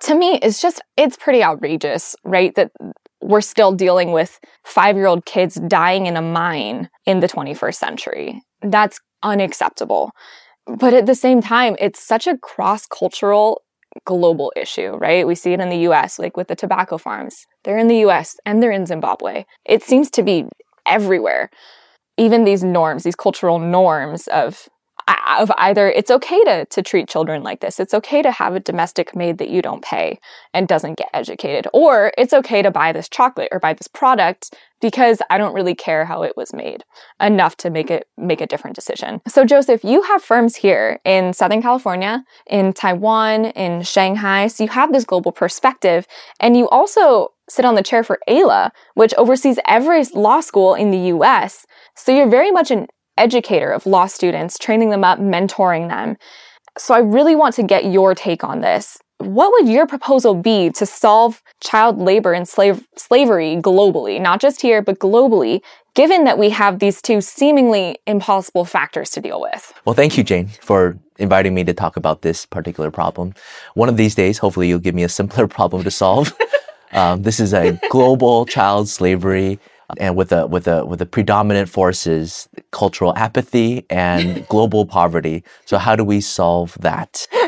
to 0.00 0.14
me 0.14 0.38
it's 0.42 0.60
just 0.60 0.82
it's 0.96 1.16
pretty 1.16 1.42
outrageous 1.42 2.16
right 2.24 2.54
that 2.54 2.72
we're 3.20 3.40
still 3.40 3.72
dealing 3.72 4.10
with 4.10 4.40
5-year-old 4.66 5.24
kids 5.24 5.54
dying 5.68 6.06
in 6.06 6.16
a 6.16 6.22
mine 6.22 6.90
in 7.06 7.20
the 7.20 7.28
21st 7.28 7.76
century. 7.76 8.42
That's 8.62 8.98
unacceptable. 9.22 10.10
But 10.66 10.92
at 10.92 11.06
the 11.06 11.14
same 11.14 11.40
time 11.40 11.76
it's 11.78 12.02
such 12.02 12.26
a 12.26 12.36
cross-cultural 12.38 13.62
global 14.04 14.52
issue, 14.56 14.96
right? 14.96 15.26
We 15.26 15.34
see 15.34 15.52
it 15.52 15.60
in 15.60 15.68
the 15.68 15.88
US, 15.90 16.18
like 16.18 16.36
with 16.36 16.48
the 16.48 16.56
tobacco 16.56 16.98
farms. 16.98 17.46
They're 17.64 17.78
in 17.78 17.88
the 17.88 17.98
US 18.06 18.36
and 18.44 18.62
they're 18.62 18.72
in 18.72 18.86
Zimbabwe. 18.86 19.44
It 19.64 19.82
seems 19.82 20.10
to 20.12 20.22
be 20.22 20.46
everywhere. 20.86 21.50
Even 22.18 22.44
these 22.44 22.62
norms, 22.62 23.04
these 23.04 23.16
cultural 23.16 23.58
norms 23.58 24.26
of 24.28 24.68
of 25.08 25.50
either 25.56 25.90
it's 25.90 26.10
okay 26.10 26.42
to, 26.44 26.64
to 26.66 26.82
treat 26.82 27.08
children 27.08 27.42
like 27.42 27.60
this, 27.60 27.80
it's 27.80 27.94
okay 27.94 28.22
to 28.22 28.30
have 28.30 28.54
a 28.54 28.60
domestic 28.60 29.16
maid 29.16 29.38
that 29.38 29.50
you 29.50 29.62
don't 29.62 29.82
pay 29.82 30.18
and 30.54 30.68
doesn't 30.68 30.98
get 30.98 31.08
educated, 31.12 31.66
or 31.72 32.12
it's 32.18 32.32
okay 32.32 32.62
to 32.62 32.70
buy 32.70 32.92
this 32.92 33.08
chocolate 33.08 33.48
or 33.50 33.58
buy 33.58 33.74
this 33.74 33.88
product 33.88 34.54
because 34.80 35.22
I 35.30 35.38
don't 35.38 35.54
really 35.54 35.74
care 35.74 36.04
how 36.04 36.22
it 36.22 36.36
was 36.36 36.52
made 36.52 36.84
enough 37.20 37.56
to 37.58 37.70
make 37.70 37.90
it 37.90 38.08
make 38.18 38.40
a 38.40 38.46
different 38.46 38.74
decision. 38.74 39.20
So 39.28 39.44
Joseph, 39.44 39.84
you 39.84 40.02
have 40.02 40.22
firms 40.22 40.56
here 40.56 40.98
in 41.04 41.32
Southern 41.32 41.62
California, 41.62 42.24
in 42.48 42.72
Taiwan, 42.72 43.46
in 43.46 43.82
Shanghai, 43.82 44.48
so 44.48 44.64
you 44.64 44.70
have 44.70 44.92
this 44.92 45.04
global 45.04 45.32
perspective 45.32 46.06
and 46.40 46.56
you 46.56 46.68
also 46.68 47.32
sit 47.48 47.64
on 47.64 47.74
the 47.74 47.82
chair 47.82 48.02
for 48.02 48.18
AILA, 48.28 48.70
which 48.94 49.14
oversees 49.14 49.58
every 49.66 50.04
law 50.14 50.40
school 50.40 50.74
in 50.74 50.90
the 50.90 51.14
US. 51.14 51.66
So 51.94 52.14
you're 52.14 52.28
very 52.28 52.50
much 52.50 52.70
an 52.70 52.88
educator 53.16 53.70
of 53.70 53.86
law 53.86 54.06
students, 54.06 54.58
training 54.58 54.90
them 54.90 55.04
up, 55.04 55.18
mentoring 55.18 55.88
them. 55.88 56.16
So 56.78 56.94
I 56.94 56.98
really 56.98 57.36
want 57.36 57.54
to 57.56 57.62
get 57.62 57.84
your 57.86 58.14
take 58.14 58.44
on 58.44 58.60
this. 58.60 58.98
What 59.18 59.52
would 59.52 59.68
your 59.68 59.86
proposal 59.86 60.34
be 60.34 60.70
to 60.70 60.86
solve 60.86 61.42
child 61.60 61.98
labor 61.98 62.32
and 62.32 62.48
slave 62.48 62.86
slavery 62.96 63.56
globally, 63.56 64.20
not 64.20 64.40
just 64.40 64.60
here, 64.60 64.82
but 64.82 64.98
globally, 64.98 65.60
given 65.94 66.24
that 66.24 66.38
we 66.38 66.50
have 66.50 66.78
these 66.78 67.00
two 67.00 67.20
seemingly 67.20 67.98
impossible 68.06 68.64
factors 68.64 69.10
to 69.10 69.20
deal 69.20 69.40
with? 69.40 69.72
Well, 69.84 69.94
thank 69.94 70.16
you, 70.16 70.24
Jane, 70.24 70.48
for 70.60 70.98
inviting 71.18 71.54
me 71.54 71.62
to 71.64 71.74
talk 71.74 71.96
about 71.96 72.22
this 72.22 72.46
particular 72.46 72.90
problem. 72.90 73.34
One 73.74 73.88
of 73.88 73.96
these 73.96 74.14
days, 74.14 74.38
hopefully, 74.38 74.68
you'll 74.68 74.80
give 74.80 74.94
me 74.94 75.04
a 75.04 75.08
simpler 75.08 75.46
problem 75.58 75.84
to 75.84 75.90
solve. 75.90 76.32
um, 76.92 77.22
this 77.22 77.38
is 77.38 77.52
a 77.52 77.78
global 77.90 78.46
child 78.46 78.88
slavery 78.88 79.60
and 79.98 80.16
with 80.16 80.32
a 80.32 80.46
with 80.46 80.66
a 80.68 80.84
with 80.84 80.98
the 80.98 81.06
predominant 81.06 81.68
forces 81.68 82.48
cultural 82.70 83.16
apathy 83.16 83.84
and 83.90 84.46
global 84.54 84.86
poverty. 84.86 85.44
So 85.64 85.78
how 85.78 85.96
do 85.96 86.04
we 86.04 86.20
solve 86.20 86.76
that? 86.80 87.26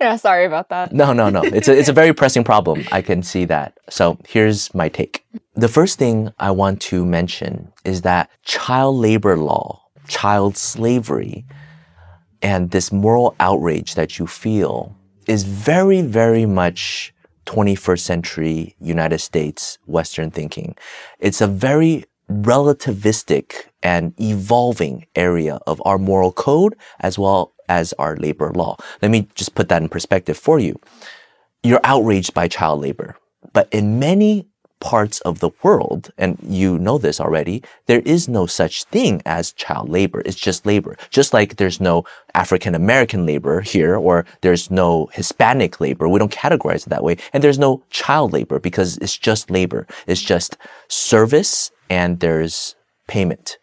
Yeah 0.00 0.16
sorry 0.16 0.44
about 0.44 0.68
that. 0.68 0.92
No 0.92 1.12
no 1.12 1.30
no. 1.30 1.42
It's 1.42 1.68
a 1.68 1.78
it's 1.78 1.88
a 1.88 1.92
very 1.92 2.12
pressing 2.20 2.44
problem. 2.44 2.84
I 2.92 3.00
can 3.00 3.22
see 3.22 3.44
that. 3.46 3.78
So 3.88 4.18
here's 4.28 4.74
my 4.74 4.88
take. 4.88 5.24
The 5.54 5.68
first 5.68 5.98
thing 5.98 6.32
i 6.38 6.50
want 6.50 6.80
to 6.82 7.04
mention 7.06 7.72
is 7.84 8.02
that 8.02 8.28
child 8.44 8.96
labor 8.96 9.36
law 9.36 9.86
child 10.08 10.56
slavery 10.56 11.44
and 12.42 12.70
this 12.70 12.92
moral 12.92 13.34
outrage 13.40 13.94
that 13.94 14.18
you 14.18 14.26
feel 14.26 14.94
is 15.26 15.44
very 15.44 16.02
very 16.02 16.46
much 16.46 17.12
21st 17.46 18.00
century 18.00 18.76
United 18.80 19.18
States 19.18 19.78
Western 19.86 20.30
thinking. 20.30 20.76
It's 21.18 21.40
a 21.40 21.46
very 21.46 22.04
relativistic 22.30 23.66
and 23.82 24.12
evolving 24.20 25.06
area 25.14 25.58
of 25.66 25.80
our 25.84 25.98
moral 25.98 26.32
code 26.32 26.74
as 27.00 27.18
well 27.18 27.54
as 27.68 27.92
our 27.94 28.16
labor 28.16 28.52
law. 28.52 28.76
Let 29.02 29.10
me 29.10 29.28
just 29.34 29.54
put 29.54 29.68
that 29.68 29.82
in 29.82 29.88
perspective 29.88 30.36
for 30.36 30.58
you. 30.58 30.78
You're 31.62 31.80
outraged 31.84 32.34
by 32.34 32.48
child 32.48 32.80
labor, 32.80 33.16
but 33.52 33.68
in 33.72 33.98
many 33.98 34.46
parts 34.80 35.20
of 35.20 35.40
the 35.40 35.50
world, 35.62 36.10
and 36.18 36.38
you 36.42 36.78
know 36.78 36.98
this 36.98 37.20
already, 37.20 37.62
there 37.86 38.00
is 38.00 38.28
no 38.28 38.46
such 38.46 38.84
thing 38.84 39.22
as 39.24 39.52
child 39.52 39.88
labor. 39.88 40.22
It's 40.24 40.36
just 40.36 40.66
labor. 40.66 40.96
Just 41.10 41.32
like 41.32 41.56
there's 41.56 41.80
no 41.80 42.04
African 42.34 42.74
American 42.74 43.26
labor 43.26 43.60
here, 43.60 43.96
or 43.96 44.26
there's 44.42 44.70
no 44.70 45.08
Hispanic 45.12 45.80
labor. 45.80 46.08
We 46.08 46.18
don't 46.18 46.32
categorize 46.32 46.86
it 46.86 46.90
that 46.90 47.04
way. 47.04 47.16
And 47.32 47.42
there's 47.42 47.58
no 47.58 47.82
child 47.90 48.32
labor 48.32 48.58
because 48.58 48.98
it's 48.98 49.16
just 49.16 49.50
labor. 49.50 49.86
It's 50.06 50.22
just 50.22 50.56
service 50.88 51.70
and 51.88 52.20
there's 52.20 52.74
payment. 53.08 53.58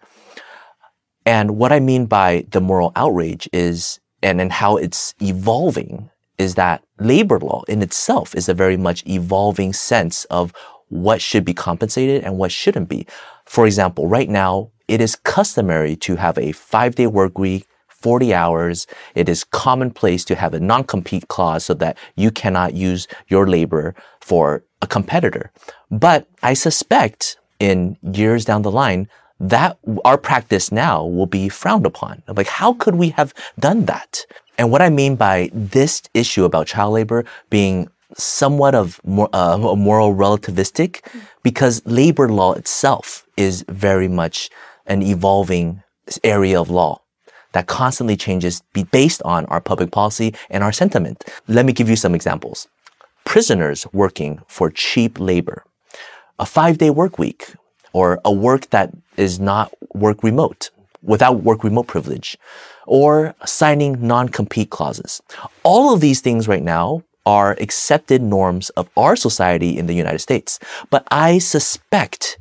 And 1.26 1.58
what 1.58 1.72
I 1.72 1.80
mean 1.80 2.06
by 2.06 2.46
the 2.52 2.62
moral 2.62 2.92
outrage 2.96 3.48
is, 3.54 4.00
and, 4.22 4.42
and 4.42 4.52
how 4.52 4.78
it's 4.78 5.14
evolving 5.22 6.10
is 6.38 6.56
that 6.56 6.84
labor 7.00 7.40
law 7.40 7.62
in 7.68 7.82
itself 7.82 8.36
is 8.36 8.50
a 8.50 8.54
very 8.54 8.78
much 8.78 9.06
evolving 9.06 9.72
sense 9.74 10.26
of 10.26 10.54
what 10.94 11.22
should 11.22 11.44
be 11.44 11.54
compensated 11.54 12.24
and 12.24 12.38
what 12.38 12.52
shouldn't 12.52 12.90
be. 12.90 13.08
For 13.46 13.66
example, 13.66 14.08
right 14.08 14.30
now, 14.30 14.70
it 14.88 15.02
is 15.02 15.16
customary 15.16 15.96
to 15.98 16.16
have 16.16 16.38
a 16.38 16.52
five 16.52 16.96
day 16.96 17.08
work 17.08 17.38
week, 17.38 17.68
40 17.88 18.34
hours. 18.34 18.88
It 19.16 19.30
is 19.30 19.44
commonplace 19.44 20.24
to 20.26 20.36
have 20.36 20.54
a 20.54 20.60
non-compete 20.60 21.28
clause 21.30 21.66
so 21.66 21.74
that 21.76 21.98
you 22.16 22.32
cannot 22.32 22.74
use 22.74 23.08
your 23.28 23.48
labor 23.48 23.96
for 24.22 24.64
a 24.82 24.88
competitor. 24.88 25.52
But 25.90 26.28
I 26.44 26.54
suspect 26.54 27.38
in 27.60 27.98
years 28.02 28.46
down 28.46 28.62
the 28.62 28.72
line, 28.72 29.08
that 29.40 29.78
our 30.06 30.18
practice 30.18 30.72
now 30.72 31.06
will 31.06 31.26
be 31.26 31.50
frowned 31.50 31.86
upon. 31.86 32.22
Like, 32.28 32.48
how 32.48 32.74
could 32.74 32.96
we 32.96 33.10
have 33.10 33.34
done 33.60 33.86
that? 33.86 34.26
And 34.58 34.72
what 34.72 34.82
I 34.82 34.90
mean 34.90 35.16
by 35.16 35.50
this 35.54 36.02
issue 36.14 36.46
about 36.46 36.68
child 36.68 36.94
labor 36.94 37.26
being 37.50 37.90
somewhat 38.18 38.76
of 38.76 39.00
more, 39.04 39.30
uh, 39.34 39.58
moral 39.58 40.14
relativistic, 40.16 41.02
because 41.44 41.82
labor 41.86 42.30
law 42.30 42.54
itself 42.54 43.26
is 43.38 43.64
very 43.70 44.08
much 44.08 44.50
an 44.86 45.02
evolving 45.02 45.82
area 46.24 46.60
of 46.60 46.70
law 46.70 47.02
that 47.54 47.68
constantly 47.68 48.16
changes 48.16 48.62
based 48.92 49.22
on 49.24 49.46
our 49.46 49.62
public 49.62 49.92
policy 49.92 50.34
and 50.50 50.64
our 50.64 50.72
sentiment. 50.72 51.24
Let 51.48 51.66
me 51.66 51.74
give 51.74 51.90
you 51.90 51.96
some 51.96 52.16
examples. 52.16 52.68
Prisoners 53.26 53.88
working 53.94 54.42
for 54.48 54.70
cheap 54.70 55.20
labor, 55.20 55.64
a 56.40 56.46
five 56.46 56.78
day 56.78 56.90
work 56.90 57.18
week, 57.18 57.54
or 57.94 58.20
a 58.26 58.32
work 58.32 58.70
that 58.72 58.92
is 59.18 59.40
not 59.40 59.72
work 59.94 60.24
remote, 60.24 60.72
without 61.02 61.44
work 61.44 61.64
remote 61.64 61.88
privilege, 61.88 62.38
or 62.86 63.36
signing 63.46 64.06
non-compete 64.06 64.70
clauses. 64.72 65.22
All 65.64 65.94
of 65.94 66.02
these 66.02 66.22
things 66.22 66.48
right 66.48 66.64
now 66.64 67.04
are 67.26 67.56
accepted 67.60 68.22
norms 68.22 68.70
of 68.72 68.90
our 68.98 69.16
society 69.16 69.78
in 69.78 69.88
the 69.88 69.94
United 69.94 70.20
States. 70.20 70.60
But 70.90 71.08
I 71.12 71.40
suspect 71.40 72.38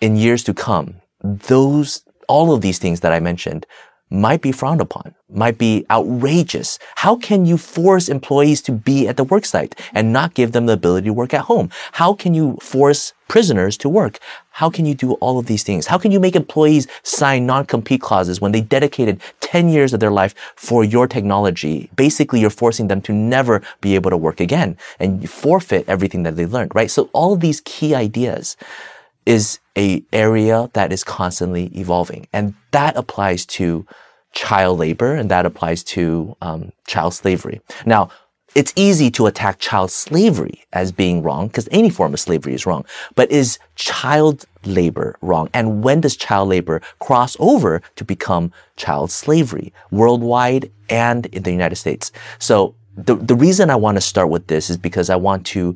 in 0.00 0.16
years 0.16 0.42
to 0.44 0.54
come, 0.54 1.00
those, 1.22 2.02
all 2.28 2.52
of 2.52 2.60
these 2.60 2.78
things 2.78 3.00
that 3.00 3.12
I 3.12 3.20
mentioned 3.20 3.66
might 4.12 4.42
be 4.42 4.52
frowned 4.52 4.82
upon, 4.82 5.14
might 5.30 5.56
be 5.56 5.86
outrageous. 5.90 6.78
How 6.96 7.16
can 7.16 7.46
you 7.46 7.56
force 7.56 8.10
employees 8.10 8.60
to 8.62 8.72
be 8.72 9.08
at 9.08 9.16
the 9.16 9.24
worksite 9.24 9.72
and 9.94 10.12
not 10.12 10.34
give 10.34 10.52
them 10.52 10.66
the 10.66 10.74
ability 10.74 11.06
to 11.06 11.12
work 11.14 11.32
at 11.32 11.42
home? 11.42 11.70
How 11.92 12.12
can 12.12 12.34
you 12.34 12.58
force 12.60 13.14
prisoners 13.28 13.78
to 13.78 13.88
work? 13.88 14.18
How 14.50 14.68
can 14.68 14.84
you 14.84 14.94
do 14.94 15.12
all 15.14 15.38
of 15.38 15.46
these 15.46 15.62
things? 15.62 15.86
How 15.86 15.96
can 15.96 16.12
you 16.12 16.20
make 16.20 16.36
employees 16.36 16.86
sign 17.02 17.46
non-compete 17.46 18.02
clauses 18.02 18.42
when 18.42 18.52
they 18.52 18.60
dedicated 18.60 19.22
10 19.40 19.70
years 19.70 19.94
of 19.94 20.00
their 20.00 20.10
life 20.10 20.34
for 20.56 20.84
your 20.84 21.06
technology? 21.06 21.88
Basically, 21.96 22.40
you're 22.40 22.50
forcing 22.50 22.88
them 22.88 23.00
to 23.02 23.14
never 23.14 23.62
be 23.80 23.94
able 23.94 24.10
to 24.10 24.18
work 24.18 24.40
again 24.40 24.76
and 25.00 25.30
forfeit 25.30 25.88
everything 25.88 26.22
that 26.24 26.36
they 26.36 26.44
learned, 26.44 26.74
right? 26.74 26.90
So 26.90 27.08
all 27.14 27.32
of 27.32 27.40
these 27.40 27.62
key 27.64 27.94
ideas 27.94 28.58
is 29.26 29.58
a 29.76 30.02
area 30.12 30.70
that 30.72 30.92
is 30.92 31.04
constantly 31.04 31.66
evolving. 31.74 32.26
And 32.32 32.54
that 32.72 32.96
applies 32.96 33.46
to 33.46 33.86
child 34.32 34.78
labor 34.78 35.14
and 35.14 35.30
that 35.30 35.46
applies 35.46 35.84
to 35.84 36.36
um, 36.40 36.72
child 36.86 37.14
slavery. 37.14 37.60
Now, 37.86 38.10
it's 38.54 38.72
easy 38.76 39.10
to 39.12 39.26
attack 39.26 39.58
child 39.58 39.90
slavery 39.90 40.64
as 40.72 40.92
being 40.92 41.22
wrong 41.22 41.46
because 41.46 41.68
any 41.70 41.88
form 41.88 42.12
of 42.12 42.20
slavery 42.20 42.54
is 42.54 42.66
wrong. 42.66 42.84
But 43.14 43.30
is 43.30 43.58
child 43.76 44.44
labor 44.64 45.16
wrong? 45.22 45.48
And 45.54 45.82
when 45.82 46.02
does 46.02 46.16
child 46.16 46.50
labor 46.50 46.82
cross 46.98 47.36
over 47.40 47.80
to 47.96 48.04
become 48.04 48.52
child 48.76 49.10
slavery 49.10 49.72
worldwide 49.90 50.70
and 50.90 51.26
in 51.26 51.44
the 51.44 51.50
United 51.50 51.76
States? 51.76 52.12
So 52.38 52.74
the, 52.94 53.14
the 53.14 53.34
reason 53.34 53.70
I 53.70 53.76
want 53.76 53.96
to 53.96 54.02
start 54.02 54.28
with 54.28 54.48
this 54.48 54.68
is 54.68 54.76
because 54.76 55.08
I 55.08 55.16
want 55.16 55.46
to 55.46 55.74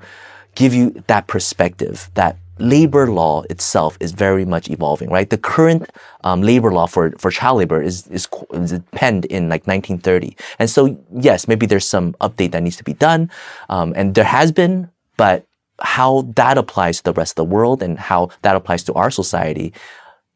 give 0.54 0.74
you 0.74 1.02
that 1.06 1.26
perspective 1.28 2.10
that 2.14 2.36
labor 2.58 3.10
law 3.10 3.42
itself 3.50 3.96
is 4.00 4.12
very 4.12 4.44
much 4.44 4.70
evolving, 4.70 5.10
right? 5.10 5.28
The 5.28 5.38
current 5.38 5.90
um, 6.24 6.42
labor 6.42 6.72
law 6.72 6.86
for, 6.86 7.12
for 7.18 7.30
child 7.30 7.58
labor 7.58 7.82
is, 7.82 8.06
is, 8.08 8.28
is 8.52 8.80
penned 8.92 9.26
in 9.26 9.48
like 9.48 9.66
1930. 9.66 10.36
And 10.58 10.70
so, 10.70 10.98
yes, 11.12 11.48
maybe 11.48 11.66
there's 11.66 11.86
some 11.86 12.14
update 12.14 12.52
that 12.52 12.62
needs 12.62 12.76
to 12.76 12.84
be 12.84 12.94
done. 12.94 13.30
Um, 13.68 13.92
and 13.96 14.14
there 14.14 14.24
has 14.24 14.52
been, 14.52 14.90
but 15.16 15.46
how 15.80 16.22
that 16.36 16.56
applies 16.56 16.98
to 16.98 17.04
the 17.04 17.12
rest 17.12 17.32
of 17.32 17.36
the 17.36 17.54
world 17.54 17.82
and 17.82 17.98
how 17.98 18.30
that 18.42 18.56
applies 18.56 18.82
to 18.84 18.94
our 18.94 19.10
society 19.10 19.72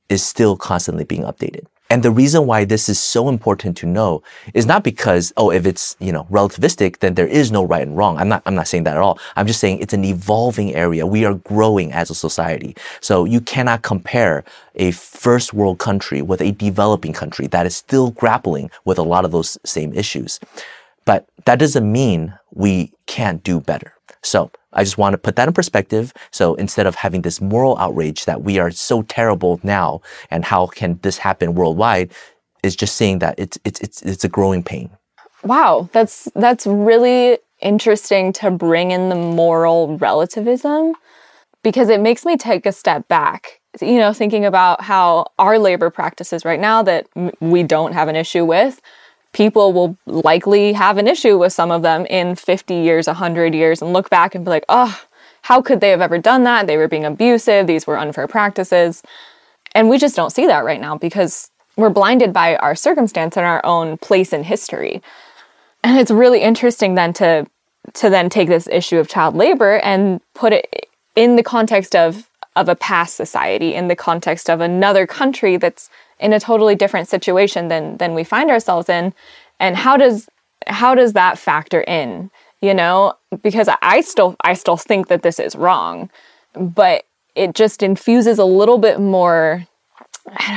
is 0.08 0.24
still 0.24 0.56
constantly 0.56 1.04
being 1.04 1.22
updated. 1.22 1.66
And 1.90 2.04
the 2.04 2.12
reason 2.12 2.46
why 2.46 2.64
this 2.64 2.88
is 2.88 3.00
so 3.00 3.28
important 3.28 3.76
to 3.78 3.86
know 3.86 4.22
is 4.54 4.64
not 4.64 4.84
because, 4.84 5.32
oh, 5.36 5.50
if 5.50 5.66
it's, 5.66 5.96
you 5.98 6.12
know, 6.12 6.24
relativistic, 6.30 7.00
then 7.00 7.14
there 7.14 7.26
is 7.26 7.50
no 7.50 7.64
right 7.64 7.82
and 7.82 7.96
wrong. 7.96 8.16
I'm 8.16 8.28
not, 8.28 8.42
I'm 8.46 8.54
not 8.54 8.68
saying 8.68 8.84
that 8.84 8.96
at 8.96 9.02
all. 9.02 9.18
I'm 9.34 9.48
just 9.48 9.58
saying 9.58 9.80
it's 9.80 9.92
an 9.92 10.04
evolving 10.04 10.72
area. 10.76 11.04
We 11.04 11.24
are 11.24 11.34
growing 11.34 11.92
as 11.92 12.08
a 12.08 12.14
society. 12.14 12.76
So 13.00 13.24
you 13.24 13.40
cannot 13.40 13.82
compare 13.82 14.44
a 14.76 14.92
first 14.92 15.52
world 15.52 15.80
country 15.80 16.22
with 16.22 16.40
a 16.40 16.52
developing 16.52 17.12
country 17.12 17.48
that 17.48 17.66
is 17.66 17.76
still 17.76 18.12
grappling 18.12 18.70
with 18.84 18.98
a 18.98 19.02
lot 19.02 19.24
of 19.24 19.32
those 19.32 19.58
same 19.64 19.92
issues. 19.92 20.38
But 21.04 21.28
that 21.44 21.58
doesn't 21.58 21.90
mean 21.90 22.34
we 22.52 22.92
can't 23.06 23.42
do 23.42 23.60
better. 23.60 23.94
So 24.22 24.50
I 24.72 24.84
just 24.84 24.98
want 24.98 25.14
to 25.14 25.18
put 25.18 25.36
that 25.36 25.48
in 25.48 25.54
perspective. 25.54 26.12
So 26.30 26.54
instead 26.54 26.86
of 26.86 26.94
having 26.94 27.22
this 27.22 27.40
moral 27.40 27.76
outrage 27.78 28.24
that 28.26 28.42
we 28.42 28.58
are 28.58 28.70
so 28.70 29.02
terrible 29.02 29.60
now 29.62 30.00
and 30.30 30.44
how 30.44 30.66
can 30.66 30.98
this 31.02 31.18
happen 31.18 31.54
worldwide, 31.54 32.12
is 32.62 32.76
just 32.76 32.96
saying 32.96 33.20
that 33.20 33.38
it's 33.38 33.58
it's 33.64 33.80
it's 33.80 34.02
it's 34.02 34.24
a 34.24 34.28
growing 34.28 34.62
pain. 34.62 34.90
Wow, 35.42 35.88
that's 35.92 36.28
that's 36.34 36.66
really 36.66 37.38
interesting 37.60 38.32
to 38.34 38.50
bring 38.50 38.90
in 38.90 39.08
the 39.08 39.14
moral 39.14 39.96
relativism 39.98 40.94
because 41.62 41.88
it 41.88 42.00
makes 42.00 42.24
me 42.24 42.36
take 42.36 42.66
a 42.66 42.72
step 42.72 43.08
back. 43.08 43.60
You 43.80 43.98
know, 43.98 44.12
thinking 44.12 44.44
about 44.44 44.82
how 44.82 45.26
our 45.38 45.58
labor 45.58 45.90
practices 45.90 46.44
right 46.44 46.60
now 46.60 46.82
that 46.82 47.06
we 47.40 47.62
don't 47.62 47.92
have 47.92 48.08
an 48.08 48.16
issue 48.16 48.44
with 48.44 48.80
people 49.32 49.72
will 49.72 49.96
likely 50.06 50.72
have 50.72 50.98
an 50.98 51.06
issue 51.06 51.38
with 51.38 51.52
some 51.52 51.70
of 51.70 51.82
them 51.82 52.06
in 52.06 52.34
50 52.34 52.74
years, 52.74 53.06
100 53.06 53.54
years, 53.54 53.80
and 53.80 53.92
look 53.92 54.10
back 54.10 54.34
and 54.34 54.44
be 54.44 54.50
like, 54.50 54.64
oh, 54.68 55.00
how 55.42 55.62
could 55.62 55.80
they 55.80 55.90
have 55.90 56.00
ever 56.00 56.18
done 56.18 56.44
that? 56.44 56.66
They 56.66 56.76
were 56.76 56.88
being 56.88 57.04
abusive, 57.04 57.66
these 57.66 57.86
were 57.86 57.98
unfair 57.98 58.26
practices. 58.26 59.02
And 59.74 59.88
we 59.88 59.98
just 59.98 60.16
don't 60.16 60.30
see 60.30 60.46
that 60.46 60.64
right 60.64 60.80
now 60.80 60.98
because 60.98 61.50
we're 61.76 61.90
blinded 61.90 62.32
by 62.32 62.56
our 62.56 62.74
circumstance 62.74 63.36
and 63.36 63.46
our 63.46 63.64
own 63.64 63.96
place 63.98 64.32
in 64.32 64.44
history. 64.44 65.00
And 65.82 65.98
it's 65.98 66.10
really 66.10 66.40
interesting 66.40 66.94
then 66.94 67.12
to 67.14 67.46
to 67.94 68.10
then 68.10 68.28
take 68.28 68.48
this 68.48 68.68
issue 68.68 68.98
of 68.98 69.08
child 69.08 69.34
labor 69.34 69.78
and 69.78 70.20
put 70.34 70.52
it 70.52 70.88
in 71.16 71.36
the 71.36 71.42
context 71.42 71.96
of 71.96 72.28
of 72.56 72.68
a 72.68 72.74
past 72.74 73.16
society, 73.16 73.74
in 73.74 73.88
the 73.88 73.96
context 73.96 74.50
of 74.50 74.60
another 74.60 75.06
country 75.06 75.56
that's 75.56 75.88
in 76.20 76.32
a 76.32 76.40
totally 76.40 76.74
different 76.74 77.08
situation 77.08 77.68
than 77.68 77.96
than 77.96 78.14
we 78.14 78.24
find 78.24 78.50
ourselves 78.50 78.88
in. 78.88 79.12
And 79.58 79.76
how 79.76 79.96
does 79.96 80.28
how 80.66 80.94
does 80.94 81.12
that 81.14 81.38
factor 81.38 81.82
in 81.82 82.30
you 82.60 82.74
know? 82.74 83.14
Because 83.42 83.68
i 83.80 84.00
still 84.00 84.36
i 84.42 84.54
still 84.54 84.76
think 84.76 85.08
that 85.08 85.22
this 85.22 85.38
is 85.38 85.54
wrong 85.56 86.10
but 86.54 87.04
it 87.34 87.54
just 87.54 87.82
infuses 87.82 88.38
a 88.38 88.44
little 88.44 88.78
bit 88.78 89.00
more 89.00 89.66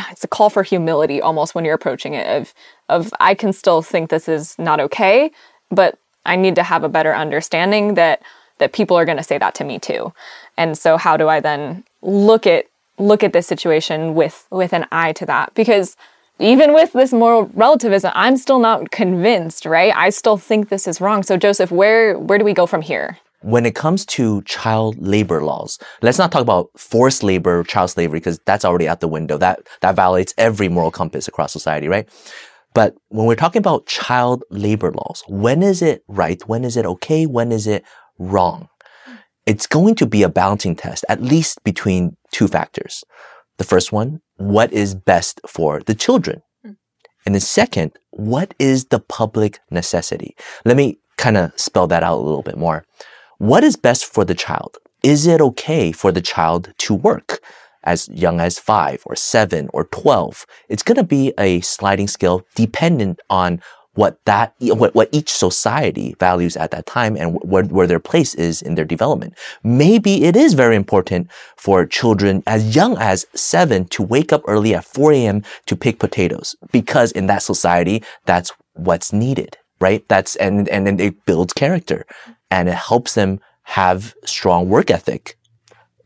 it's 0.10 0.24
a 0.24 0.28
call 0.28 0.50
for 0.50 0.64
humility 0.64 1.22
almost 1.22 1.54
when 1.54 1.64
you're 1.64 1.76
approaching 1.76 2.16
it 2.16 2.26
of 2.28 2.54
of 2.90 3.14
i 3.20 3.36
can 3.36 3.54
still 3.54 3.84
think 3.84 4.10
this 4.10 4.28
is 4.28 4.58
not 4.58 4.80
okay 4.80 5.32
but 5.70 6.00
i 6.26 6.36
need 6.36 6.56
to 6.56 6.64
have 6.64 6.84
a 6.84 6.90
better 6.90 7.16
understanding 7.16 7.94
that 7.94 8.22
that 8.58 8.74
people 8.74 8.98
are 8.98 9.06
going 9.06 9.18
to 9.18 9.24
say 9.24 9.38
that 9.38 9.56
to 9.56 9.64
me 9.64 9.80
too. 9.80 10.14
And 10.58 10.78
so 10.78 10.98
how 10.98 11.18
do 11.18 11.28
i 11.28 11.40
then 11.40 11.84
look 12.02 12.48
at 12.48 12.66
look 12.98 13.24
at 13.24 13.34
this 13.34 13.48
situation 13.48 14.16
with 14.16 14.48
with 14.52 14.74
an 14.74 14.86
eye 14.92 15.14
to 15.14 15.26
that. 15.26 15.54
Because 15.54 15.96
even 16.40 16.74
with 16.74 16.94
this 16.94 17.14
moral 17.14 17.46
relativism 17.54 18.12
i'm 18.16 18.38
still 18.38 18.60
not 18.60 18.92
convinced 18.92 19.66
right? 19.66 19.94
I 19.96 20.10
still 20.10 20.38
think 20.38 20.70
this 20.70 20.88
is 20.88 21.00
wrong. 21.00 21.24
So 21.24 21.38
joseph 21.38 21.72
where 21.72 22.18
where 22.18 22.38
do 22.38 22.46
we 22.46 22.54
go 22.54 22.66
from 22.66 22.82
here? 22.82 23.18
When 23.42 23.66
it 23.66 23.76
comes 23.76 24.06
to 24.06 24.42
child 24.44 24.98
labor 25.00 25.44
laws 25.44 25.80
let's 26.02 26.18
not 26.18 26.32
talk 26.32 26.42
about 26.42 26.70
forced 26.78 27.24
labor 27.24 27.64
child 27.64 27.92
slavery 27.92 28.20
because 28.20 28.40
that's 28.46 28.66
already 28.66 28.88
out 28.88 29.00
the 29.00 29.08
window. 29.08 29.38
That 29.38 29.62
that 29.82 29.96
violates 29.96 30.34
every 30.38 30.70
moral 30.70 30.92
compass 30.92 31.28
across 31.28 31.52
society 31.54 31.88
right? 31.88 32.08
But 32.74 32.96
when 33.10 33.28
we're 33.28 33.36
talking 33.36 33.60
about 33.60 33.86
child 33.86 34.44
labor 34.50 34.92
laws 34.92 35.24
when 35.28 35.62
is 35.62 35.82
it 35.82 36.04
right? 36.08 36.42
When 36.48 36.64
is 36.64 36.78
it 36.78 36.86
okay? 36.86 37.26
When 37.26 37.52
is 37.52 37.68
it 37.68 37.84
wrong 38.20 38.70
it's 39.46 39.68
going 39.68 39.96
to 39.96 40.06
be 40.06 40.24
a 40.24 40.30
balancing 40.30 40.76
test, 40.76 41.04
at 41.10 41.22
least 41.22 41.64
between 41.64 42.16
two 42.32 42.48
factors. 42.48 43.04
The 43.58 43.64
first 43.64 43.92
one, 43.92 44.22
what 44.38 44.72
is 44.72 44.96
best 44.96 45.42
for 45.48 45.82
the 45.82 45.96
children? 45.96 46.42
Mm. 46.66 46.78
And 47.26 47.36
the 47.36 47.40
second, 47.40 47.94
what 48.12 48.54
is 48.58 48.86
the 48.86 49.00
public 49.00 49.60
necessity? 49.70 50.36
Let 50.66 50.78
me 50.78 50.98
kind 51.18 51.38
of 51.38 51.58
spell 51.60 51.88
that 51.88 52.04
out 52.04 52.18
a 52.18 52.22
little 52.22 52.42
bit 52.42 52.58
more. 52.58 52.86
What 53.38 53.64
is 53.64 53.76
best 53.76 54.06
for 54.06 54.26
the 54.26 54.36
child? 54.36 54.78
Is 55.04 55.28
it 55.28 55.42
okay 55.42 55.92
for 55.92 56.12
the 56.12 56.22
child 56.22 56.74
to 56.80 56.94
work 56.94 57.42
as 57.84 58.08
young 58.10 58.40
as 58.40 58.58
five 58.58 59.04
or 59.06 59.16
seven 59.16 59.70
or 59.74 59.84
12? 59.86 60.46
It's 60.70 60.84
going 60.84 60.96
to 60.98 61.04
be 61.04 61.34
a 61.38 61.60
sliding 61.62 62.08
scale 62.08 62.46
dependent 62.56 63.20
on 63.30 63.62
what 63.96 64.18
that 64.26 64.54
what, 64.60 64.96
what 64.96 65.10
each 65.12 65.32
society 65.32 66.16
values 66.20 66.58
at 66.58 66.72
that 66.72 66.86
time 66.86 67.16
and 67.16 67.36
where, 67.44 67.64
where 67.64 67.88
their 67.88 68.00
place 68.00 68.34
is 68.36 68.62
in 68.62 68.76
their 68.76 68.86
development. 68.86 69.34
Maybe 69.64 70.24
it 70.24 70.36
is 70.36 70.54
very 70.54 70.76
important 70.76 71.30
for 71.58 71.86
children 71.86 72.44
as 72.48 72.76
young 72.76 72.98
as 72.98 73.26
seven 73.36 73.86
to 73.90 74.04
wake 74.04 74.34
up 74.34 74.42
early 74.48 74.74
at 74.76 74.86
4 74.86 75.14
a.m. 75.14 75.44
to 75.68 75.76
pick 75.76 76.00
potatoes 76.00 76.56
because 76.72 77.12
in 77.12 77.28
that 77.28 77.44
society, 77.44 78.04
that's 78.26 78.52
what's 78.74 79.14
needed, 79.14 79.58
right? 79.80 80.08
That's, 80.08 80.36
and, 80.38 80.68
and, 80.70 80.88
and 80.88 81.00
it 81.00 81.26
builds 81.26 81.54
character 81.54 82.06
and 82.50 82.70
it 82.70 82.76
helps 82.76 83.14
them 83.14 83.40
have 83.64 84.14
strong 84.26 84.70
work 84.70 84.92
ethic 84.92 85.38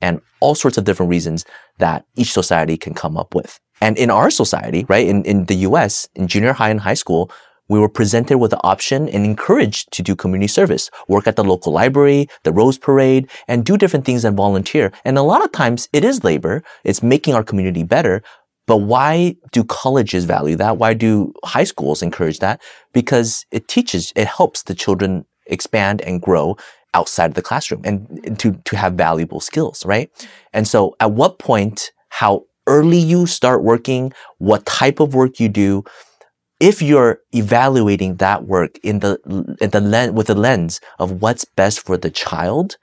and 0.02 0.21
all 0.39 0.56
sorts 0.56 0.78
of 0.78 0.84
different 0.84 1.10
reasons 1.10 1.45
that 1.80 2.06
each 2.15 2.32
society 2.32 2.78
can 2.78 2.93
come 2.93 3.17
up 3.17 3.34
with. 3.34 3.60
And 3.82 3.97
in 3.97 4.10
our 4.10 4.30
society, 4.30 4.86
right, 4.88 5.08
in, 5.08 5.23
in 5.23 5.45
the 5.45 5.56
US, 5.56 6.08
in 6.15 6.28
junior 6.28 6.54
high 6.54 6.69
and 6.69 6.80
high 6.80 6.95
school, 6.95 7.32
we 7.69 7.80
were 7.80 7.89
presented 7.89 8.38
with 8.38 8.51
the 8.51 8.63
option 8.63 9.10
and 9.10 9.25
encouraged 9.25 9.91
to 9.93 10.01
do 10.01 10.15
community 10.15 10.47
service, 10.47 10.89
work 11.08 11.27
at 11.27 11.36
the 11.36 11.43
local 11.43 11.73
library, 11.73 12.27
the 12.43 12.53
Rose 12.53 12.77
Parade, 12.77 13.30
and 13.47 13.65
do 13.65 13.77
different 13.77 14.06
things 14.06 14.23
and 14.25 14.38
volunteer. 14.38 14.91
And 15.06 15.17
a 15.17 15.23
lot 15.23 15.43
of 15.43 15.51
times 15.51 15.89
it 15.93 16.03
is 16.03 16.23
labor. 16.23 16.63
It's 16.84 17.03
making 17.03 17.34
our 17.34 17.43
community 17.43 17.84
better. 17.84 18.21
But 18.65 18.77
why 18.77 19.38
do 19.51 19.63
colleges 19.63 20.25
value 20.25 20.58
that? 20.58 20.77
Why 20.77 20.93
do 20.93 21.34
high 21.43 21.63
schools 21.63 22.01
encourage 22.01 22.39
that? 22.39 22.62
Because 22.93 23.45
it 23.51 23.67
teaches, 23.67 24.12
it 24.15 24.27
helps 24.27 24.63
the 24.63 24.75
children 24.75 25.25
expand 25.45 26.01
and 26.01 26.21
grow 26.21 26.58
outside 26.93 27.32
of 27.32 27.36
the 27.36 27.41
classroom 27.41 27.82
and 27.86 28.38
to, 28.39 28.53
to 28.65 28.75
have 28.75 28.93
valuable 28.93 29.39
skills, 29.39 29.86
right? 29.86 30.10
And 30.53 30.67
so 30.67 30.95
at 30.99 31.12
what 31.12 31.39
point, 31.39 31.91
how 32.10 32.45
early 32.65 32.97
you 32.97 33.25
start 33.25 33.63
working, 33.63 34.12
what 34.39 34.65
type 34.65 34.99
of 34.99 35.13
work 35.13 35.39
you 35.39 35.47
do, 35.47 35.84
if 36.60 36.82
you're 36.82 37.20
evaluating 37.34 38.15
that 38.15 38.46
work 38.46 38.80
in 38.84 39.00
the, 39.00 39.20
in 39.62 39.70
the 39.70 39.82
lens, 39.82 40.13
with 40.13 40.28
the 40.28 40.36
lens 40.36 40.82
of 41.00 41.22
what's 41.22 41.46
best 41.46 41.82
for 41.82 41.98
the 41.98 42.10
child, 42.10 42.78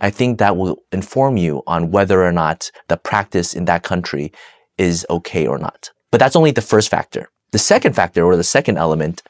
I 0.00 0.10
think 0.10 0.38
that 0.38 0.56
will 0.56 0.82
inform 0.92 1.36
you 1.36 1.62
on 1.66 1.90
whether 1.90 2.24
or 2.24 2.32
not 2.32 2.70
the 2.88 2.96
practice 2.96 3.52
in 3.54 3.66
that 3.66 3.82
country 3.82 4.32
is 4.78 5.04
okay 5.10 5.46
or 5.46 5.58
not. 5.58 5.90
But 6.10 6.18
that's 6.18 6.36
only 6.36 6.50
the 6.50 6.62
first 6.62 6.88
factor. 6.88 7.28
The 7.50 7.58
second 7.58 7.94
factor 7.94 8.24
or 8.24 8.36
the 8.36 8.44
second 8.44 8.78
element 8.78 9.22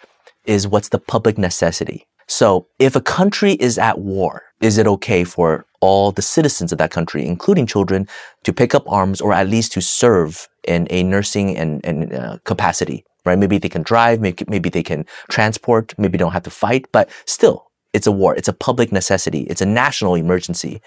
is 0.44 0.68
what's 0.68 0.90
the 0.90 0.98
public 0.98 1.37
necessity. 1.37 2.07
So 2.29 2.68
if 2.79 2.94
a 2.94 3.00
country 3.00 3.55
is 3.55 3.76
at 3.76 3.98
war, 3.98 4.42
is 4.61 4.79
it 4.79 4.87
okay 4.87 5.24
for 5.24 5.66
all 5.81 6.12
the 6.12 6.22
citizens 6.22 6.70
of 6.70 6.79
that 6.79 6.92
country, 6.92 7.26
including 7.26 7.66
children, 7.66 8.07
to 8.44 8.53
pick 8.53 8.74
up 8.74 8.85
arms 8.87 9.20
or 9.20 9.33
at 9.33 9.48
least 9.48 9.72
to 9.72 9.81
serve 9.81 10.46
in 10.68 10.87
a 10.90 11.03
nursing 11.03 11.57
and, 11.57 11.85
and 11.85 12.12
uh, 12.12 12.38
capacity? 12.44 13.05
Right? 13.24 13.38
Maybe 13.38 13.59
they 13.59 13.68
can 13.68 13.83
drive, 13.83 14.20
maybe, 14.20 14.44
maybe 14.48 14.68
they 14.68 14.83
can 14.83 15.04
transport, 15.28 15.94
maybe 15.98 16.18
don't 16.18 16.33
have 16.33 16.42
to 16.44 16.50
fight, 16.50 16.87
but 16.92 17.09
still, 17.26 17.70
it's 17.92 18.06
a 18.06 18.12
war. 18.12 18.35
It's 18.37 18.48
a 18.48 18.52
public 18.52 18.92
necessity. 18.92 19.42
It's 19.42 19.61
a 19.61 19.66
national 19.66 20.14
emergency. 20.14 20.80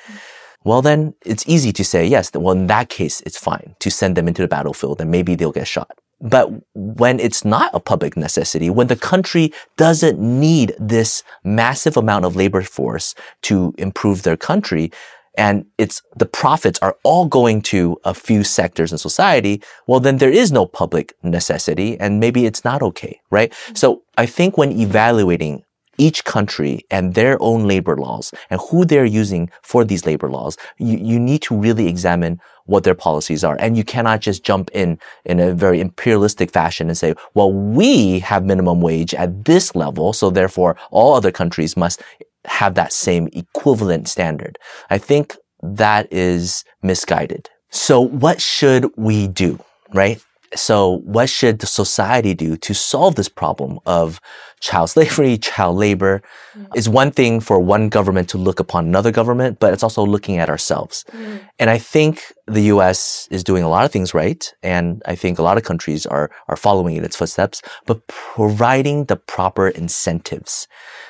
Well, 0.63 0.81
then 0.81 1.13
it's 1.25 1.43
easy 1.47 1.73
to 1.73 1.83
say, 1.83 2.05
yes, 2.07 2.31
well, 2.33 2.55
in 2.55 2.67
that 2.67 2.89
case, 2.89 3.21
it's 3.21 3.37
fine 3.37 3.75
to 3.79 3.91
send 3.91 4.15
them 4.15 4.27
into 4.27 4.41
the 4.41 4.47
battlefield 4.47 5.01
and 5.01 5.11
maybe 5.11 5.35
they'll 5.35 5.51
get 5.51 5.67
shot. 5.67 5.97
But 6.21 6.49
when 6.73 7.19
it's 7.19 7.43
not 7.43 7.71
a 7.73 7.81
public 7.81 8.15
necessity, 8.15 8.69
when 8.69 8.87
the 8.87 8.95
country 8.95 9.51
doesn't 9.75 10.19
need 10.19 10.73
this 10.79 11.21
massive 11.43 11.97
amount 11.97 12.23
of 12.23 12.37
labor 12.37 12.61
force 12.61 13.13
to 13.43 13.75
improve 13.77 14.23
their 14.23 14.37
country, 14.37 14.89
and 15.35 15.65
it's 15.77 16.01
the 16.15 16.25
profits 16.25 16.79
are 16.81 16.95
all 17.03 17.25
going 17.25 17.61
to 17.63 17.97
a 18.03 18.13
few 18.13 18.43
sectors 18.43 18.91
in 18.91 18.97
society, 18.97 19.61
well, 19.87 19.99
then 19.99 20.17
there 20.17 20.31
is 20.31 20.51
no 20.51 20.65
public 20.65 21.13
necessity 21.23 21.99
and 21.99 22.19
maybe 22.19 22.45
it's 22.45 22.63
not 22.63 22.81
okay, 22.81 23.19
right? 23.31 23.51
Mm-hmm. 23.51 23.75
So 23.75 24.03
I 24.17 24.25
think 24.25 24.57
when 24.57 24.71
evaluating 24.71 25.63
each 25.97 26.23
country 26.25 26.81
and 26.89 27.13
their 27.13 27.37
own 27.41 27.67
labor 27.67 27.95
laws 27.95 28.33
and 28.49 28.59
who 28.69 28.85
they're 28.85 29.05
using 29.05 29.49
for 29.61 29.83
these 29.83 30.05
labor 30.05 30.29
laws, 30.29 30.57
you, 30.77 30.97
you 30.97 31.19
need 31.19 31.41
to 31.43 31.55
really 31.55 31.87
examine 31.87 32.41
what 32.65 32.83
their 32.83 32.95
policies 32.95 33.43
are. 33.43 33.57
And 33.59 33.77
you 33.77 33.83
cannot 33.83 34.21
just 34.21 34.43
jump 34.43 34.71
in 34.73 34.97
in 35.25 35.39
a 35.39 35.53
very 35.53 35.79
imperialistic 35.79 36.51
fashion 36.51 36.87
and 36.87 36.97
say, 36.97 37.13
well, 37.33 37.51
we 37.51 38.19
have 38.19 38.45
minimum 38.45 38.81
wage 38.81 39.13
at 39.13 39.45
this 39.45 39.75
level. 39.75 40.13
So 40.13 40.29
therefore 40.29 40.77
all 40.89 41.13
other 41.13 41.31
countries 41.31 41.77
must 41.77 42.01
have 42.45 42.75
that 42.75 42.93
same 42.93 43.27
equivalent 43.33 44.07
standard. 44.07 44.57
I 44.89 44.97
think 44.97 45.35
that 45.61 46.11
is 46.11 46.63
misguided. 46.81 47.49
So 47.69 47.99
what 48.01 48.41
should 48.41 48.87
we 48.97 49.27
do, 49.27 49.59
right? 49.93 50.21
So 50.55 51.01
what 51.03 51.29
should 51.29 51.59
the 51.59 51.67
society 51.67 52.33
do 52.33 52.55
to 52.57 52.73
solve 52.73 53.15
this 53.15 53.29
problem 53.29 53.79
of 53.85 54.19
child 54.59 54.89
slavery, 54.89 55.37
child 55.51 55.77
labor? 55.77 56.21
Mm. 56.55 56.67
It's 56.75 56.87
one 56.87 57.11
thing 57.11 57.39
for 57.39 57.59
one 57.59 57.89
government 57.89 58.29
to 58.29 58.37
look 58.37 58.59
upon 58.59 58.85
another 58.85 59.11
government, 59.11 59.59
but 59.59 59.73
it's 59.73 59.83
also 59.83 60.05
looking 60.05 60.37
at 60.37 60.49
ourselves. 60.49 61.05
Mm. 61.11 61.41
And 61.59 61.69
I 61.69 61.77
think 61.77 62.23
the 62.47 62.63
US 62.73 63.27
is 63.31 63.43
doing 63.43 63.63
a 63.63 63.69
lot 63.69 63.85
of 63.85 63.91
things 63.91 64.13
right. 64.13 64.53
And 64.61 65.01
I 65.05 65.15
think 65.15 65.39
a 65.39 65.43
lot 65.43 65.57
of 65.57 65.63
countries 65.63 66.05
are, 66.05 66.29
are 66.47 66.57
following 66.57 66.95
in 66.95 67.03
its 67.03 67.15
footsteps, 67.15 67.61
but 67.85 68.05
providing 68.07 69.05
the 69.05 69.15
proper 69.15 69.69
incentives. 69.69 70.67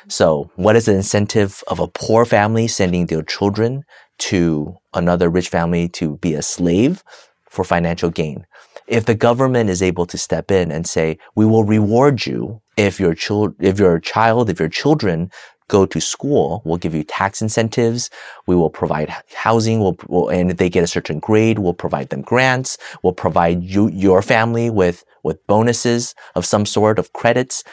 So 0.08 0.52
what 0.56 0.76
is 0.76 0.86
the 0.86 0.96
incentive 0.96 1.64
of 1.68 1.80
a 1.80 1.88
poor 1.88 2.26
family 2.26 2.68
sending 2.68 3.08
their 3.08 3.24
children 3.24 3.84
to 4.20 4.76
another 4.94 5.30
rich 5.30 5.50
family 5.50 5.90
to 5.90 6.18
be 6.18 6.34
a 6.34 6.42
slave 6.42 7.04
for 7.50 7.64
financial 7.64 8.10
gain? 8.10 8.46
If 8.94 9.06
the 9.06 9.16
government 9.16 9.70
is 9.70 9.82
able 9.82 10.06
to 10.06 10.18
step 10.18 10.52
in 10.52 10.72
and 10.72 10.86
say, 10.88 11.18
we 11.36 11.46
will 11.46 11.64
reward 11.64 12.26
you 12.26 12.62
if 12.78 13.00
your 13.00 13.16
child, 13.16 13.56
if 13.60 13.80
your 13.80 14.00
child, 14.00 14.50
if 14.50 14.60
your 14.60 14.70
children 14.70 15.32
go 15.68 15.86
to 15.86 16.00
school, 16.00 16.62
we'll 16.66 16.78
give 16.78 16.94
you 16.94 17.04
tax 17.04 17.42
incentives. 17.42 18.10
We 18.46 18.56
will 18.56 18.70
provide 18.70 19.12
housing. 19.36 19.80
We'll, 19.80 19.98
we'll, 20.08 20.30
and 20.30 20.52
if 20.52 20.58
they 20.58 20.70
get 20.70 20.84
a 20.84 20.88
certain 20.88 21.20
grade, 21.20 21.58
we'll 21.60 21.74
provide 21.74 22.10
them 22.10 22.22
grants. 22.22 22.78
We'll 23.02 23.14
provide 23.14 23.64
you, 23.64 23.90
your 23.90 24.22
family 24.22 24.70
with, 24.70 25.04
with 25.24 25.46
bonuses 25.48 26.14
of 26.36 26.46
some 26.46 26.66
sort 26.66 27.00
of 27.00 27.14
credits 27.14 27.64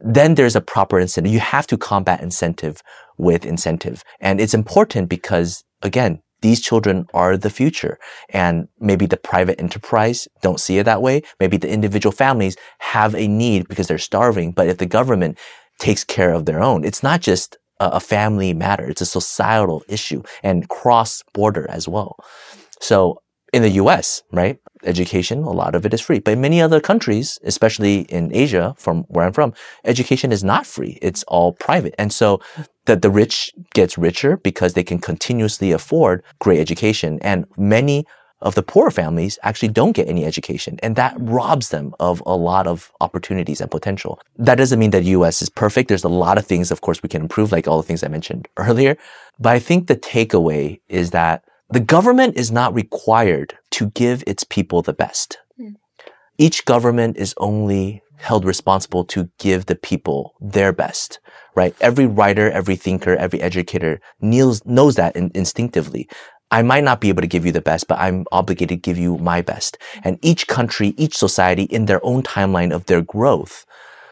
then 0.00 0.34
there's 0.34 0.56
a 0.56 0.60
proper 0.62 0.98
incentive. 0.98 1.32
You 1.32 1.40
have 1.40 1.66
to 1.66 1.76
combat 1.76 2.22
incentive 2.22 2.82
with 3.18 3.44
incentive. 3.44 4.02
And 4.18 4.40
it's 4.40 4.54
important 4.54 5.08
because 5.08 5.62
again, 5.82 6.22
these 6.40 6.60
children 6.60 7.06
are 7.14 7.36
the 7.36 7.50
future. 7.50 7.98
And 8.30 8.68
maybe 8.78 9.06
the 9.06 9.16
private 9.16 9.60
enterprise 9.60 10.28
don't 10.42 10.60
see 10.60 10.78
it 10.78 10.84
that 10.84 11.02
way. 11.02 11.22
Maybe 11.38 11.56
the 11.56 11.70
individual 11.70 12.12
families 12.12 12.56
have 12.78 13.14
a 13.14 13.28
need 13.28 13.68
because 13.68 13.88
they're 13.88 13.98
starving. 13.98 14.52
But 14.52 14.68
if 14.68 14.78
the 14.78 14.86
government 14.86 15.38
takes 15.78 16.04
care 16.04 16.32
of 16.32 16.46
their 16.46 16.62
own, 16.62 16.84
it's 16.84 17.02
not 17.02 17.20
just 17.20 17.56
a 17.80 18.00
family 18.00 18.52
matter. 18.52 18.86
It's 18.88 19.00
a 19.00 19.06
societal 19.06 19.82
issue 19.88 20.22
and 20.42 20.68
cross 20.68 21.22
border 21.32 21.66
as 21.70 21.88
well. 21.88 22.16
So 22.80 23.22
in 23.52 23.62
the 23.62 23.70
US, 23.70 24.22
right? 24.32 24.58
Education, 24.84 25.42
a 25.42 25.50
lot 25.50 25.74
of 25.74 25.84
it 25.84 25.94
is 25.94 26.00
free. 26.00 26.18
But 26.20 26.32
in 26.32 26.40
many 26.40 26.60
other 26.60 26.80
countries, 26.80 27.38
especially 27.44 28.00
in 28.02 28.34
Asia, 28.34 28.74
from 28.78 29.04
where 29.08 29.26
I'm 29.26 29.32
from, 29.32 29.52
education 29.84 30.32
is 30.32 30.42
not 30.42 30.66
free. 30.66 30.98
It's 31.02 31.22
all 31.24 31.52
private. 31.52 31.94
And 31.98 32.12
so 32.12 32.40
that 32.86 33.02
the 33.02 33.10
rich 33.10 33.52
gets 33.74 33.98
richer 33.98 34.36
because 34.38 34.74
they 34.74 34.82
can 34.82 34.98
continuously 34.98 35.72
afford 35.72 36.22
great 36.38 36.60
education. 36.60 37.18
And 37.22 37.44
many 37.56 38.06
of 38.42 38.54
the 38.54 38.62
poor 38.62 38.90
families 38.90 39.38
actually 39.42 39.68
don't 39.68 39.92
get 39.92 40.08
any 40.08 40.24
education 40.24 40.78
and 40.82 40.96
that 40.96 41.14
robs 41.18 41.68
them 41.68 41.94
of 42.00 42.22
a 42.24 42.34
lot 42.34 42.66
of 42.66 42.90
opportunities 43.00 43.60
and 43.60 43.70
potential. 43.70 44.20
That 44.36 44.54
doesn't 44.56 44.78
mean 44.78 44.90
that 44.90 45.04
US 45.04 45.42
is 45.42 45.50
perfect. 45.50 45.88
There's 45.88 46.04
a 46.04 46.08
lot 46.08 46.38
of 46.38 46.46
things, 46.46 46.70
of 46.70 46.80
course, 46.80 47.02
we 47.02 47.08
can 47.08 47.22
improve, 47.22 47.52
like 47.52 47.68
all 47.68 47.76
the 47.76 47.86
things 47.86 48.02
I 48.02 48.08
mentioned 48.08 48.48
earlier. 48.56 48.96
But 49.38 49.50
I 49.50 49.58
think 49.58 49.86
the 49.86 49.96
takeaway 49.96 50.80
is 50.88 51.10
that 51.10 51.44
the 51.70 51.80
government 51.80 52.36
is 52.36 52.50
not 52.50 52.74
required 52.74 53.56
to 53.72 53.90
give 53.90 54.24
its 54.26 54.44
people 54.44 54.82
the 54.82 54.92
best. 54.92 55.38
Mm. 55.58 55.76
Each 56.38 56.64
government 56.64 57.16
is 57.16 57.34
only 57.36 58.02
held 58.16 58.44
responsible 58.44 59.04
to 59.04 59.30
give 59.38 59.66
the 59.66 59.74
people 59.74 60.34
their 60.40 60.72
best, 60.72 61.20
right? 61.54 61.74
Every 61.80 62.06
writer, 62.06 62.50
every 62.50 62.76
thinker, 62.76 63.16
every 63.16 63.40
educator 63.40 64.00
knows, 64.20 64.64
knows 64.66 64.96
that 64.96 65.16
in, 65.16 65.30
instinctively. 65.34 66.08
I 66.50 66.62
might 66.62 66.84
not 66.84 67.00
be 67.00 67.08
able 67.08 67.22
to 67.22 67.28
give 67.28 67.46
you 67.46 67.52
the 67.52 67.60
best, 67.60 67.86
but 67.86 67.98
I'm 67.98 68.26
obligated 68.32 68.68
to 68.68 68.76
give 68.76 68.98
you 68.98 69.16
my 69.18 69.40
best. 69.40 69.78
And 70.02 70.18
each 70.20 70.48
country, 70.48 70.94
each 70.96 71.16
society 71.16 71.62
in 71.62 71.86
their 71.86 72.04
own 72.04 72.22
timeline 72.22 72.72
of 72.72 72.86
their 72.86 73.00
growth, 73.00 73.64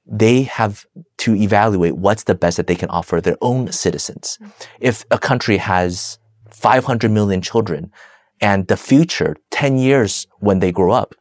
they 0.06 0.42
have 0.42 0.86
to 1.18 1.34
evaluate 1.34 1.96
what's 1.96 2.22
the 2.22 2.34
best 2.34 2.56
that 2.56 2.66
they 2.66 2.76
can 2.76 2.88
offer 2.90 3.20
their 3.20 3.36
own 3.42 3.72
citizens. 3.72 4.38
Hmm. 4.40 4.48
If 4.80 5.04
a 5.10 5.18
country 5.18 5.58
has 5.58 6.18
500 6.50 7.10
million 7.10 7.40
children. 7.40 7.92
And 8.40 8.66
the 8.68 8.76
future 8.76 9.36
10 9.50 9.78
years 9.78 10.26
when 10.38 10.60
they 10.60 10.72
grow 10.72 10.92
up 10.92 11.14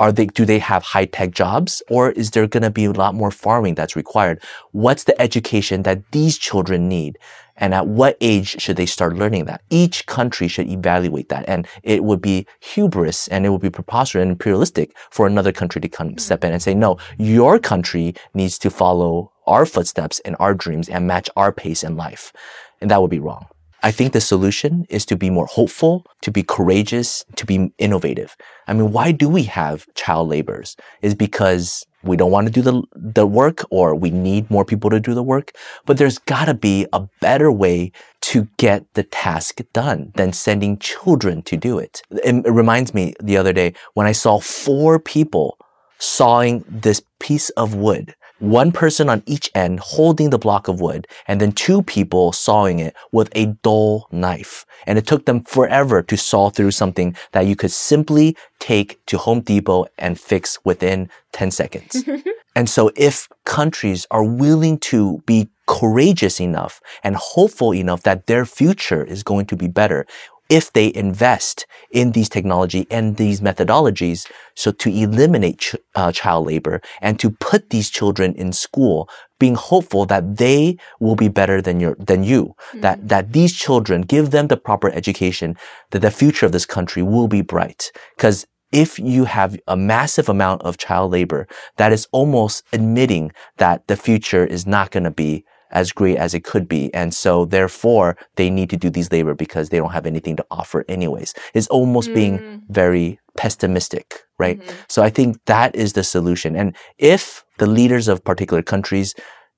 are 0.00 0.10
they 0.10 0.26
do 0.26 0.44
they 0.46 0.58
have 0.58 0.82
high 0.82 1.04
tech 1.04 1.30
jobs 1.30 1.82
or 1.90 2.10
is 2.12 2.30
there 2.30 2.46
going 2.46 2.62
to 2.62 2.70
be 2.70 2.86
a 2.86 2.92
lot 2.92 3.14
more 3.14 3.30
farming 3.30 3.74
that's 3.74 3.94
required? 3.94 4.42
What's 4.72 5.04
the 5.04 5.20
education 5.20 5.82
that 5.82 6.10
these 6.12 6.38
children 6.38 6.88
need? 6.88 7.18
And 7.56 7.74
at 7.74 7.86
what 7.86 8.16
age 8.22 8.60
should 8.62 8.76
they 8.76 8.86
start 8.86 9.16
learning 9.16 9.44
that? 9.44 9.60
Each 9.68 10.06
country 10.06 10.48
should 10.48 10.68
evaluate 10.68 11.28
that 11.28 11.44
and 11.46 11.68
it 11.82 12.02
would 12.02 12.22
be 12.22 12.46
hubris 12.60 13.28
and 13.28 13.44
it 13.44 13.50
would 13.50 13.60
be 13.60 13.68
preposterous 13.68 14.22
and 14.22 14.30
imperialistic 14.32 14.96
for 15.10 15.26
another 15.26 15.52
country 15.52 15.82
to 15.82 15.88
come 15.88 16.08
mm-hmm. 16.08 16.18
step 16.18 16.44
in 16.44 16.52
and 16.52 16.62
say 16.62 16.74
no 16.74 16.96
your 17.18 17.58
country 17.58 18.14
needs 18.32 18.58
to 18.58 18.70
follow 18.70 19.30
our 19.46 19.66
footsteps 19.66 20.20
and 20.20 20.34
our 20.40 20.54
dreams 20.54 20.88
and 20.88 21.06
match 21.06 21.28
our 21.36 21.52
pace 21.52 21.82
in 21.82 21.96
life. 21.96 22.32
And 22.80 22.90
that 22.90 23.02
would 23.02 23.10
be 23.10 23.18
wrong 23.18 23.46
I 23.82 23.90
think 23.90 24.12
the 24.12 24.20
solution 24.20 24.86
is 24.90 25.06
to 25.06 25.16
be 25.16 25.30
more 25.30 25.46
hopeful, 25.46 26.04
to 26.22 26.30
be 26.30 26.42
courageous, 26.42 27.24
to 27.36 27.46
be 27.46 27.72
innovative. 27.78 28.36
I 28.66 28.74
mean, 28.74 28.92
why 28.92 29.12
do 29.12 29.28
we 29.28 29.44
have 29.44 29.86
child 29.94 30.28
laborers? 30.28 30.76
Is 31.02 31.14
because 31.14 31.86
we 32.02 32.16
don't 32.16 32.30
want 32.30 32.46
to 32.46 32.52
do 32.52 32.62
the, 32.62 32.82
the 32.94 33.26
work 33.26 33.64
or 33.70 33.94
we 33.94 34.10
need 34.10 34.50
more 34.50 34.64
people 34.64 34.90
to 34.90 35.00
do 35.00 35.14
the 35.14 35.22
work. 35.22 35.52
But 35.86 35.98
there's 35.98 36.18
gotta 36.18 36.54
be 36.54 36.86
a 36.92 37.06
better 37.20 37.50
way 37.52 37.92
to 38.22 38.48
get 38.56 38.92
the 38.94 39.02
task 39.02 39.60
done 39.72 40.12
than 40.14 40.32
sending 40.32 40.78
children 40.78 41.42
to 41.42 41.56
do 41.56 41.78
it. 41.78 42.02
It, 42.10 42.46
it 42.46 42.50
reminds 42.50 42.94
me 42.94 43.14
the 43.20 43.36
other 43.36 43.52
day 43.52 43.74
when 43.94 44.06
I 44.06 44.12
saw 44.12 44.40
four 44.40 44.98
people 44.98 45.58
sawing 45.98 46.64
this 46.66 47.02
piece 47.18 47.50
of 47.50 47.74
wood 47.74 48.14
one 48.40 48.72
person 48.72 49.08
on 49.08 49.22
each 49.26 49.50
end 49.54 49.80
holding 49.80 50.30
the 50.30 50.38
block 50.38 50.66
of 50.68 50.80
wood, 50.80 51.06
and 51.28 51.40
then 51.40 51.52
two 51.52 51.82
people 51.82 52.32
sawing 52.32 52.78
it 52.78 52.96
with 53.12 53.30
a 53.32 53.46
dull 53.62 54.08
knife. 54.10 54.66
And 54.86 54.98
it 54.98 55.06
took 55.06 55.26
them 55.26 55.44
forever 55.44 56.02
to 56.02 56.16
saw 56.16 56.50
through 56.50 56.72
something 56.72 57.14
that 57.32 57.46
you 57.46 57.54
could 57.54 57.70
simply 57.70 58.36
take 58.58 59.04
to 59.06 59.18
Home 59.18 59.40
Depot 59.40 59.86
and 59.98 60.18
fix 60.18 60.58
within 60.64 61.08
10 61.32 61.50
seconds. 61.50 62.02
and 62.56 62.68
so 62.68 62.90
if 62.96 63.28
countries 63.44 64.06
are 64.10 64.24
willing 64.24 64.78
to 64.78 65.22
be 65.26 65.48
courageous 65.66 66.40
enough 66.40 66.80
and 67.04 67.14
hopeful 67.16 67.72
enough 67.72 68.02
that 68.02 68.26
their 68.26 68.44
future 68.44 69.04
is 69.04 69.22
going 69.22 69.46
to 69.46 69.56
be 69.56 69.68
better, 69.68 70.06
if 70.50 70.72
they 70.72 70.92
invest 70.94 71.66
in 71.92 72.12
these 72.12 72.28
technology 72.28 72.86
and 72.90 73.16
these 73.16 73.40
methodologies 73.40 74.30
so 74.54 74.70
to 74.72 74.90
eliminate 74.90 75.58
ch- 75.58 75.76
uh, 75.94 76.12
child 76.12 76.46
labor 76.46 76.82
and 77.00 77.18
to 77.18 77.30
put 77.30 77.70
these 77.70 77.88
children 77.88 78.34
in 78.34 78.52
school 78.52 79.08
being 79.38 79.54
hopeful 79.54 80.04
that 80.04 80.36
they 80.36 80.76
will 80.98 81.16
be 81.16 81.28
better 81.28 81.62
than 81.62 81.80
your 81.80 81.94
than 81.98 82.22
you 82.24 82.42
mm-hmm. 82.46 82.80
that 82.80 83.08
that 83.08 83.32
these 83.32 83.54
children 83.54 84.02
give 84.02 84.30
them 84.30 84.48
the 84.48 84.56
proper 84.56 84.90
education 84.90 85.56
that 85.90 86.00
the 86.00 86.10
future 86.10 86.44
of 86.44 86.52
this 86.52 86.66
country 86.66 87.02
will 87.02 87.28
be 87.28 87.40
bright 87.40 87.92
because 88.16 88.46
if 88.72 88.98
you 88.98 89.24
have 89.24 89.58
a 89.66 89.76
massive 89.76 90.28
amount 90.28 90.62
of 90.62 90.78
child 90.78 91.10
labor 91.12 91.46
that 91.76 91.92
is 91.92 92.06
almost 92.12 92.62
admitting 92.72 93.32
that 93.56 93.86
the 93.88 93.96
future 93.96 94.44
is 94.44 94.66
not 94.66 94.90
going 94.90 95.04
to 95.04 95.10
be 95.10 95.44
as 95.70 95.92
great 95.92 96.16
as 96.16 96.34
it 96.34 96.44
could 96.44 96.68
be. 96.68 96.92
And 96.94 97.14
so 97.14 97.44
therefore 97.44 98.16
they 98.36 98.50
need 98.50 98.70
to 98.70 98.76
do 98.76 98.90
these 98.90 99.10
labor 99.12 99.34
because 99.34 99.68
they 99.68 99.78
don't 99.78 99.92
have 99.92 100.06
anything 100.06 100.36
to 100.36 100.46
offer 100.50 100.84
anyways. 100.88 101.34
It's 101.54 101.68
almost 101.68 102.10
mm. 102.10 102.14
being 102.14 102.62
very 102.68 103.18
pessimistic, 103.36 104.22
right? 104.38 104.60
Mm-hmm. 104.60 104.76
So 104.88 105.02
I 105.02 105.10
think 105.10 105.38
that 105.46 105.74
is 105.74 105.92
the 105.92 106.04
solution. 106.04 106.56
And 106.56 106.76
if 106.98 107.44
the 107.58 107.66
leaders 107.66 108.08
of 108.08 108.24
particular 108.24 108.62
countries 108.62 109.14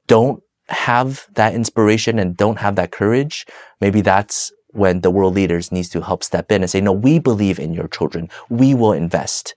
don't 0.07 0.43
have 0.69 1.27
that 1.35 1.55
inspiration 1.55 2.19
and 2.19 2.37
don't 2.37 2.59
have 2.59 2.77
that 2.77 2.93
courage, 2.93 3.47
maybe 3.81 4.01
that's 4.01 4.53
when 4.69 5.01
the 5.01 5.11
world 5.11 5.35
leaders 5.35 5.71
needs 5.71 5.89
to 5.91 6.01
help 6.01 6.25
step 6.25 6.51
in 6.51 6.63
and 6.63 6.71
say, 6.71 6.81
no, 6.81 6.93
we 6.93 7.19
believe 7.19 7.59
in 7.59 7.75
your 7.75 7.89
children. 7.89 8.29
We 8.49 8.75
will 8.75 8.93
invest 8.93 9.55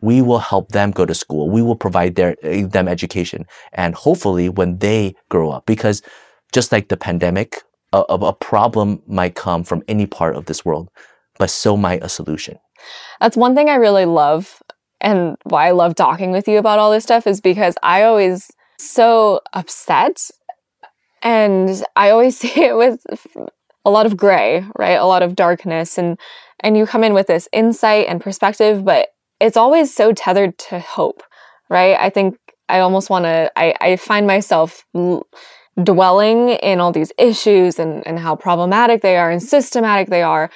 we 0.00 0.22
will 0.22 0.38
help 0.38 0.70
them 0.70 0.90
go 0.90 1.06
to 1.06 1.14
school. 1.14 1.48
We 1.48 1.62
will 1.62 1.76
provide 1.76 2.14
their, 2.14 2.36
eh, 2.42 2.66
them 2.66 2.88
education. 2.88 3.46
And 3.72 3.94
hopefully 3.94 4.48
when 4.48 4.78
they 4.78 5.14
grow 5.28 5.50
up, 5.50 5.66
because 5.66 6.02
just 6.52 6.72
like 6.72 6.88
the 6.88 6.96
pandemic, 6.96 7.62
a, 7.92 8.00
a 8.00 8.32
problem 8.32 9.02
might 9.06 9.34
come 9.34 9.64
from 9.64 9.82
any 9.88 10.06
part 10.06 10.36
of 10.36 10.46
this 10.46 10.64
world, 10.64 10.90
but 11.38 11.50
so 11.50 11.76
might 11.76 12.02
a 12.02 12.08
solution. 12.08 12.58
That's 13.20 13.36
one 13.36 13.54
thing 13.54 13.68
I 13.68 13.76
really 13.76 14.04
love 14.04 14.62
and 15.00 15.36
why 15.44 15.68
I 15.68 15.70
love 15.72 15.94
talking 15.94 16.32
with 16.32 16.48
you 16.48 16.58
about 16.58 16.78
all 16.78 16.90
this 16.90 17.04
stuff 17.04 17.26
is 17.26 17.40
because 17.40 17.74
I 17.82 18.02
always 18.02 18.50
so 18.78 19.40
upset 19.52 20.30
and 21.22 21.82
I 21.94 22.10
always 22.10 22.38
see 22.40 22.64
it 22.64 22.76
with 22.76 23.04
a 23.84 23.90
lot 23.90 24.06
of 24.06 24.16
gray, 24.16 24.64
right? 24.78 24.98
A 24.98 25.06
lot 25.06 25.22
of 25.22 25.36
darkness 25.36 25.98
and 25.98 26.18
and 26.60 26.76
you 26.76 26.86
come 26.86 27.04
in 27.04 27.12
with 27.12 27.26
this 27.26 27.48
insight 27.52 28.06
and 28.08 28.20
perspective, 28.20 28.84
but 28.84 29.08
it's 29.40 29.56
always 29.56 29.94
so 29.94 30.12
tethered 30.12 30.58
to 30.58 30.78
hope, 30.78 31.22
right? 31.68 31.96
I 31.98 32.10
think 32.10 32.36
I 32.68 32.80
almost 32.80 33.10
want 33.10 33.24
to, 33.24 33.50
I, 33.56 33.74
I 33.80 33.96
find 33.96 34.26
myself 34.26 34.84
l- 34.94 35.26
dwelling 35.82 36.50
in 36.50 36.80
all 36.80 36.92
these 36.92 37.12
issues 37.18 37.78
and, 37.78 38.06
and 38.06 38.18
how 38.18 38.34
problematic 38.34 39.02
they 39.02 39.16
are 39.16 39.30
and 39.30 39.42
systematic 39.42 40.08
they 40.08 40.22
are. 40.22 40.50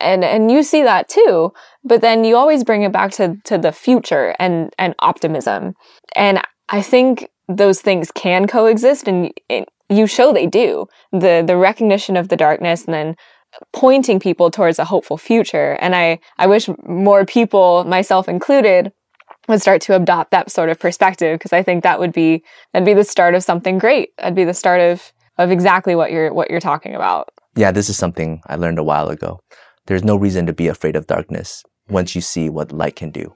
And, 0.00 0.24
and 0.24 0.50
you 0.50 0.62
see 0.62 0.82
that 0.82 1.08
too, 1.08 1.52
but 1.84 2.00
then 2.00 2.24
you 2.24 2.36
always 2.36 2.64
bring 2.64 2.82
it 2.82 2.92
back 2.92 3.10
to, 3.12 3.36
to 3.44 3.58
the 3.58 3.72
future 3.72 4.34
and, 4.38 4.72
and 4.78 4.94
optimism. 5.00 5.74
And 6.14 6.40
I 6.68 6.82
think 6.82 7.28
those 7.48 7.80
things 7.80 8.10
can 8.10 8.46
coexist 8.46 9.08
and, 9.08 9.32
and 9.48 9.66
you 9.88 10.06
show 10.06 10.32
they 10.32 10.46
do. 10.46 10.86
The, 11.12 11.42
the 11.46 11.56
recognition 11.56 12.16
of 12.16 12.28
the 12.28 12.36
darkness 12.36 12.84
and 12.84 12.94
then 12.94 13.16
pointing 13.72 14.20
people 14.20 14.50
towards 14.50 14.78
a 14.78 14.84
hopeful 14.84 15.18
future. 15.18 15.76
And 15.80 15.94
I, 15.94 16.20
I 16.38 16.46
wish 16.46 16.68
more 16.86 17.24
people, 17.24 17.84
myself 17.84 18.28
included, 18.28 18.92
would 19.48 19.60
start 19.60 19.80
to 19.82 19.96
adopt 19.96 20.30
that 20.30 20.50
sort 20.50 20.70
of 20.70 20.78
perspective 20.78 21.38
because 21.38 21.52
I 21.52 21.62
think 21.62 21.82
that 21.82 21.98
would 21.98 22.12
be 22.12 22.42
that'd 22.72 22.86
be 22.86 22.94
the 22.94 23.04
start 23.04 23.34
of 23.34 23.42
something 23.42 23.78
great. 23.78 24.10
That'd 24.18 24.34
be 24.34 24.44
the 24.44 24.54
start 24.54 24.80
of 24.80 25.12
of 25.38 25.50
exactly 25.50 25.94
what 25.94 26.12
you're 26.12 26.32
what 26.32 26.50
you're 26.50 26.60
talking 26.60 26.94
about. 26.94 27.30
Yeah, 27.56 27.72
this 27.72 27.88
is 27.88 27.96
something 27.96 28.42
I 28.46 28.56
learned 28.56 28.78
a 28.78 28.84
while 28.84 29.08
ago. 29.08 29.40
There's 29.86 30.04
no 30.04 30.16
reason 30.16 30.46
to 30.46 30.52
be 30.52 30.68
afraid 30.68 30.94
of 30.94 31.06
darkness 31.06 31.64
once 31.88 32.14
you 32.14 32.20
see 32.20 32.48
what 32.48 32.70
light 32.70 32.96
can 32.96 33.10
do. 33.10 33.34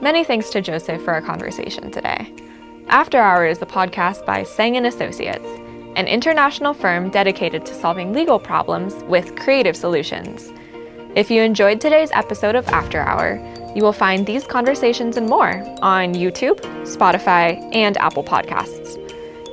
Many 0.00 0.24
thanks 0.24 0.50
to 0.50 0.60
Joseph 0.60 1.02
for 1.02 1.12
our 1.12 1.22
conversation 1.22 1.90
today. 1.90 2.32
After 2.88 3.18
Hours 3.18 3.58
is 3.58 3.62
a 3.62 3.66
podcast 3.66 4.24
by 4.26 4.42
Tseng 4.44 4.76
and 4.76 4.86
Associates 4.86 5.46
an 5.96 6.06
international 6.06 6.74
firm 6.74 7.10
dedicated 7.10 7.66
to 7.66 7.74
solving 7.74 8.12
legal 8.12 8.38
problems 8.38 8.94
with 9.04 9.34
creative 9.36 9.76
solutions. 9.76 10.52
If 11.14 11.30
you 11.30 11.42
enjoyed 11.42 11.80
today's 11.80 12.10
episode 12.12 12.54
of 12.54 12.68
After 12.68 13.00
Hour, 13.00 13.40
you 13.74 13.82
will 13.82 13.92
find 13.92 14.26
these 14.26 14.46
conversations 14.46 15.16
and 15.16 15.28
more 15.28 15.62
on 15.82 16.14
YouTube, 16.14 16.60
Spotify, 16.84 17.60
and 17.74 17.96
Apple 17.98 18.24
Podcasts. 18.24 18.98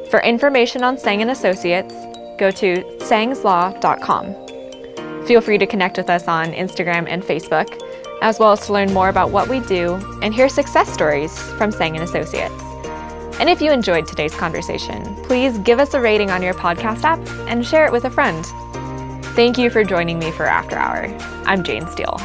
For 0.10 0.22
information 0.22 0.84
on 0.84 0.98
Tseng 0.98 1.22
and 1.22 1.32
Associates, 1.32 1.94
go 2.38 2.52
to 2.52 2.84
tsengslaw.com. 3.00 5.26
Feel 5.26 5.42
free 5.42 5.58
to 5.58 5.68
connect 5.68 5.98
with 5.98 6.10
us 6.10 6.28
on 6.28 6.54
Instagram 6.54 7.08
and 7.10 7.22
Facebook, 7.22 7.78
as 8.22 8.40
well 8.40 8.54
as 8.54 8.66
to 8.66 8.74
learn 8.74 8.94
more 8.94 9.10
about 9.10 9.32
what 9.32 9.50
we 9.50 9.60
do 9.62 9.96
and 10.22 10.34
hear 10.34 10.50
success 10.50 10.92
stories 10.92 11.38
from 11.58 11.72
Tseng 11.72 11.96
and 11.96 12.04
Associates. 12.04 12.69
And 13.40 13.50
if 13.50 13.62
you 13.62 13.72
enjoyed 13.72 14.06
today's 14.06 14.36
conversation, 14.36 15.16
please 15.24 15.58
give 15.60 15.80
us 15.80 15.94
a 15.94 16.02
rating 16.02 16.30
on 16.30 16.42
your 16.42 16.54
podcast 16.54 17.04
app 17.04 17.20
and 17.48 17.66
share 17.66 17.86
it 17.86 17.92
with 17.92 18.06
a 18.06 18.10
friend. 18.10 18.46
Thank 19.34 19.58
you 19.58 19.70
for 19.70 19.84
joining 19.84 20.20
me 20.20 20.32
for 20.32 20.46
After 20.46 20.76
Hour. 20.76 21.06
I'm 21.46 21.64
Jane 21.64 21.88
Steele. 21.88 22.20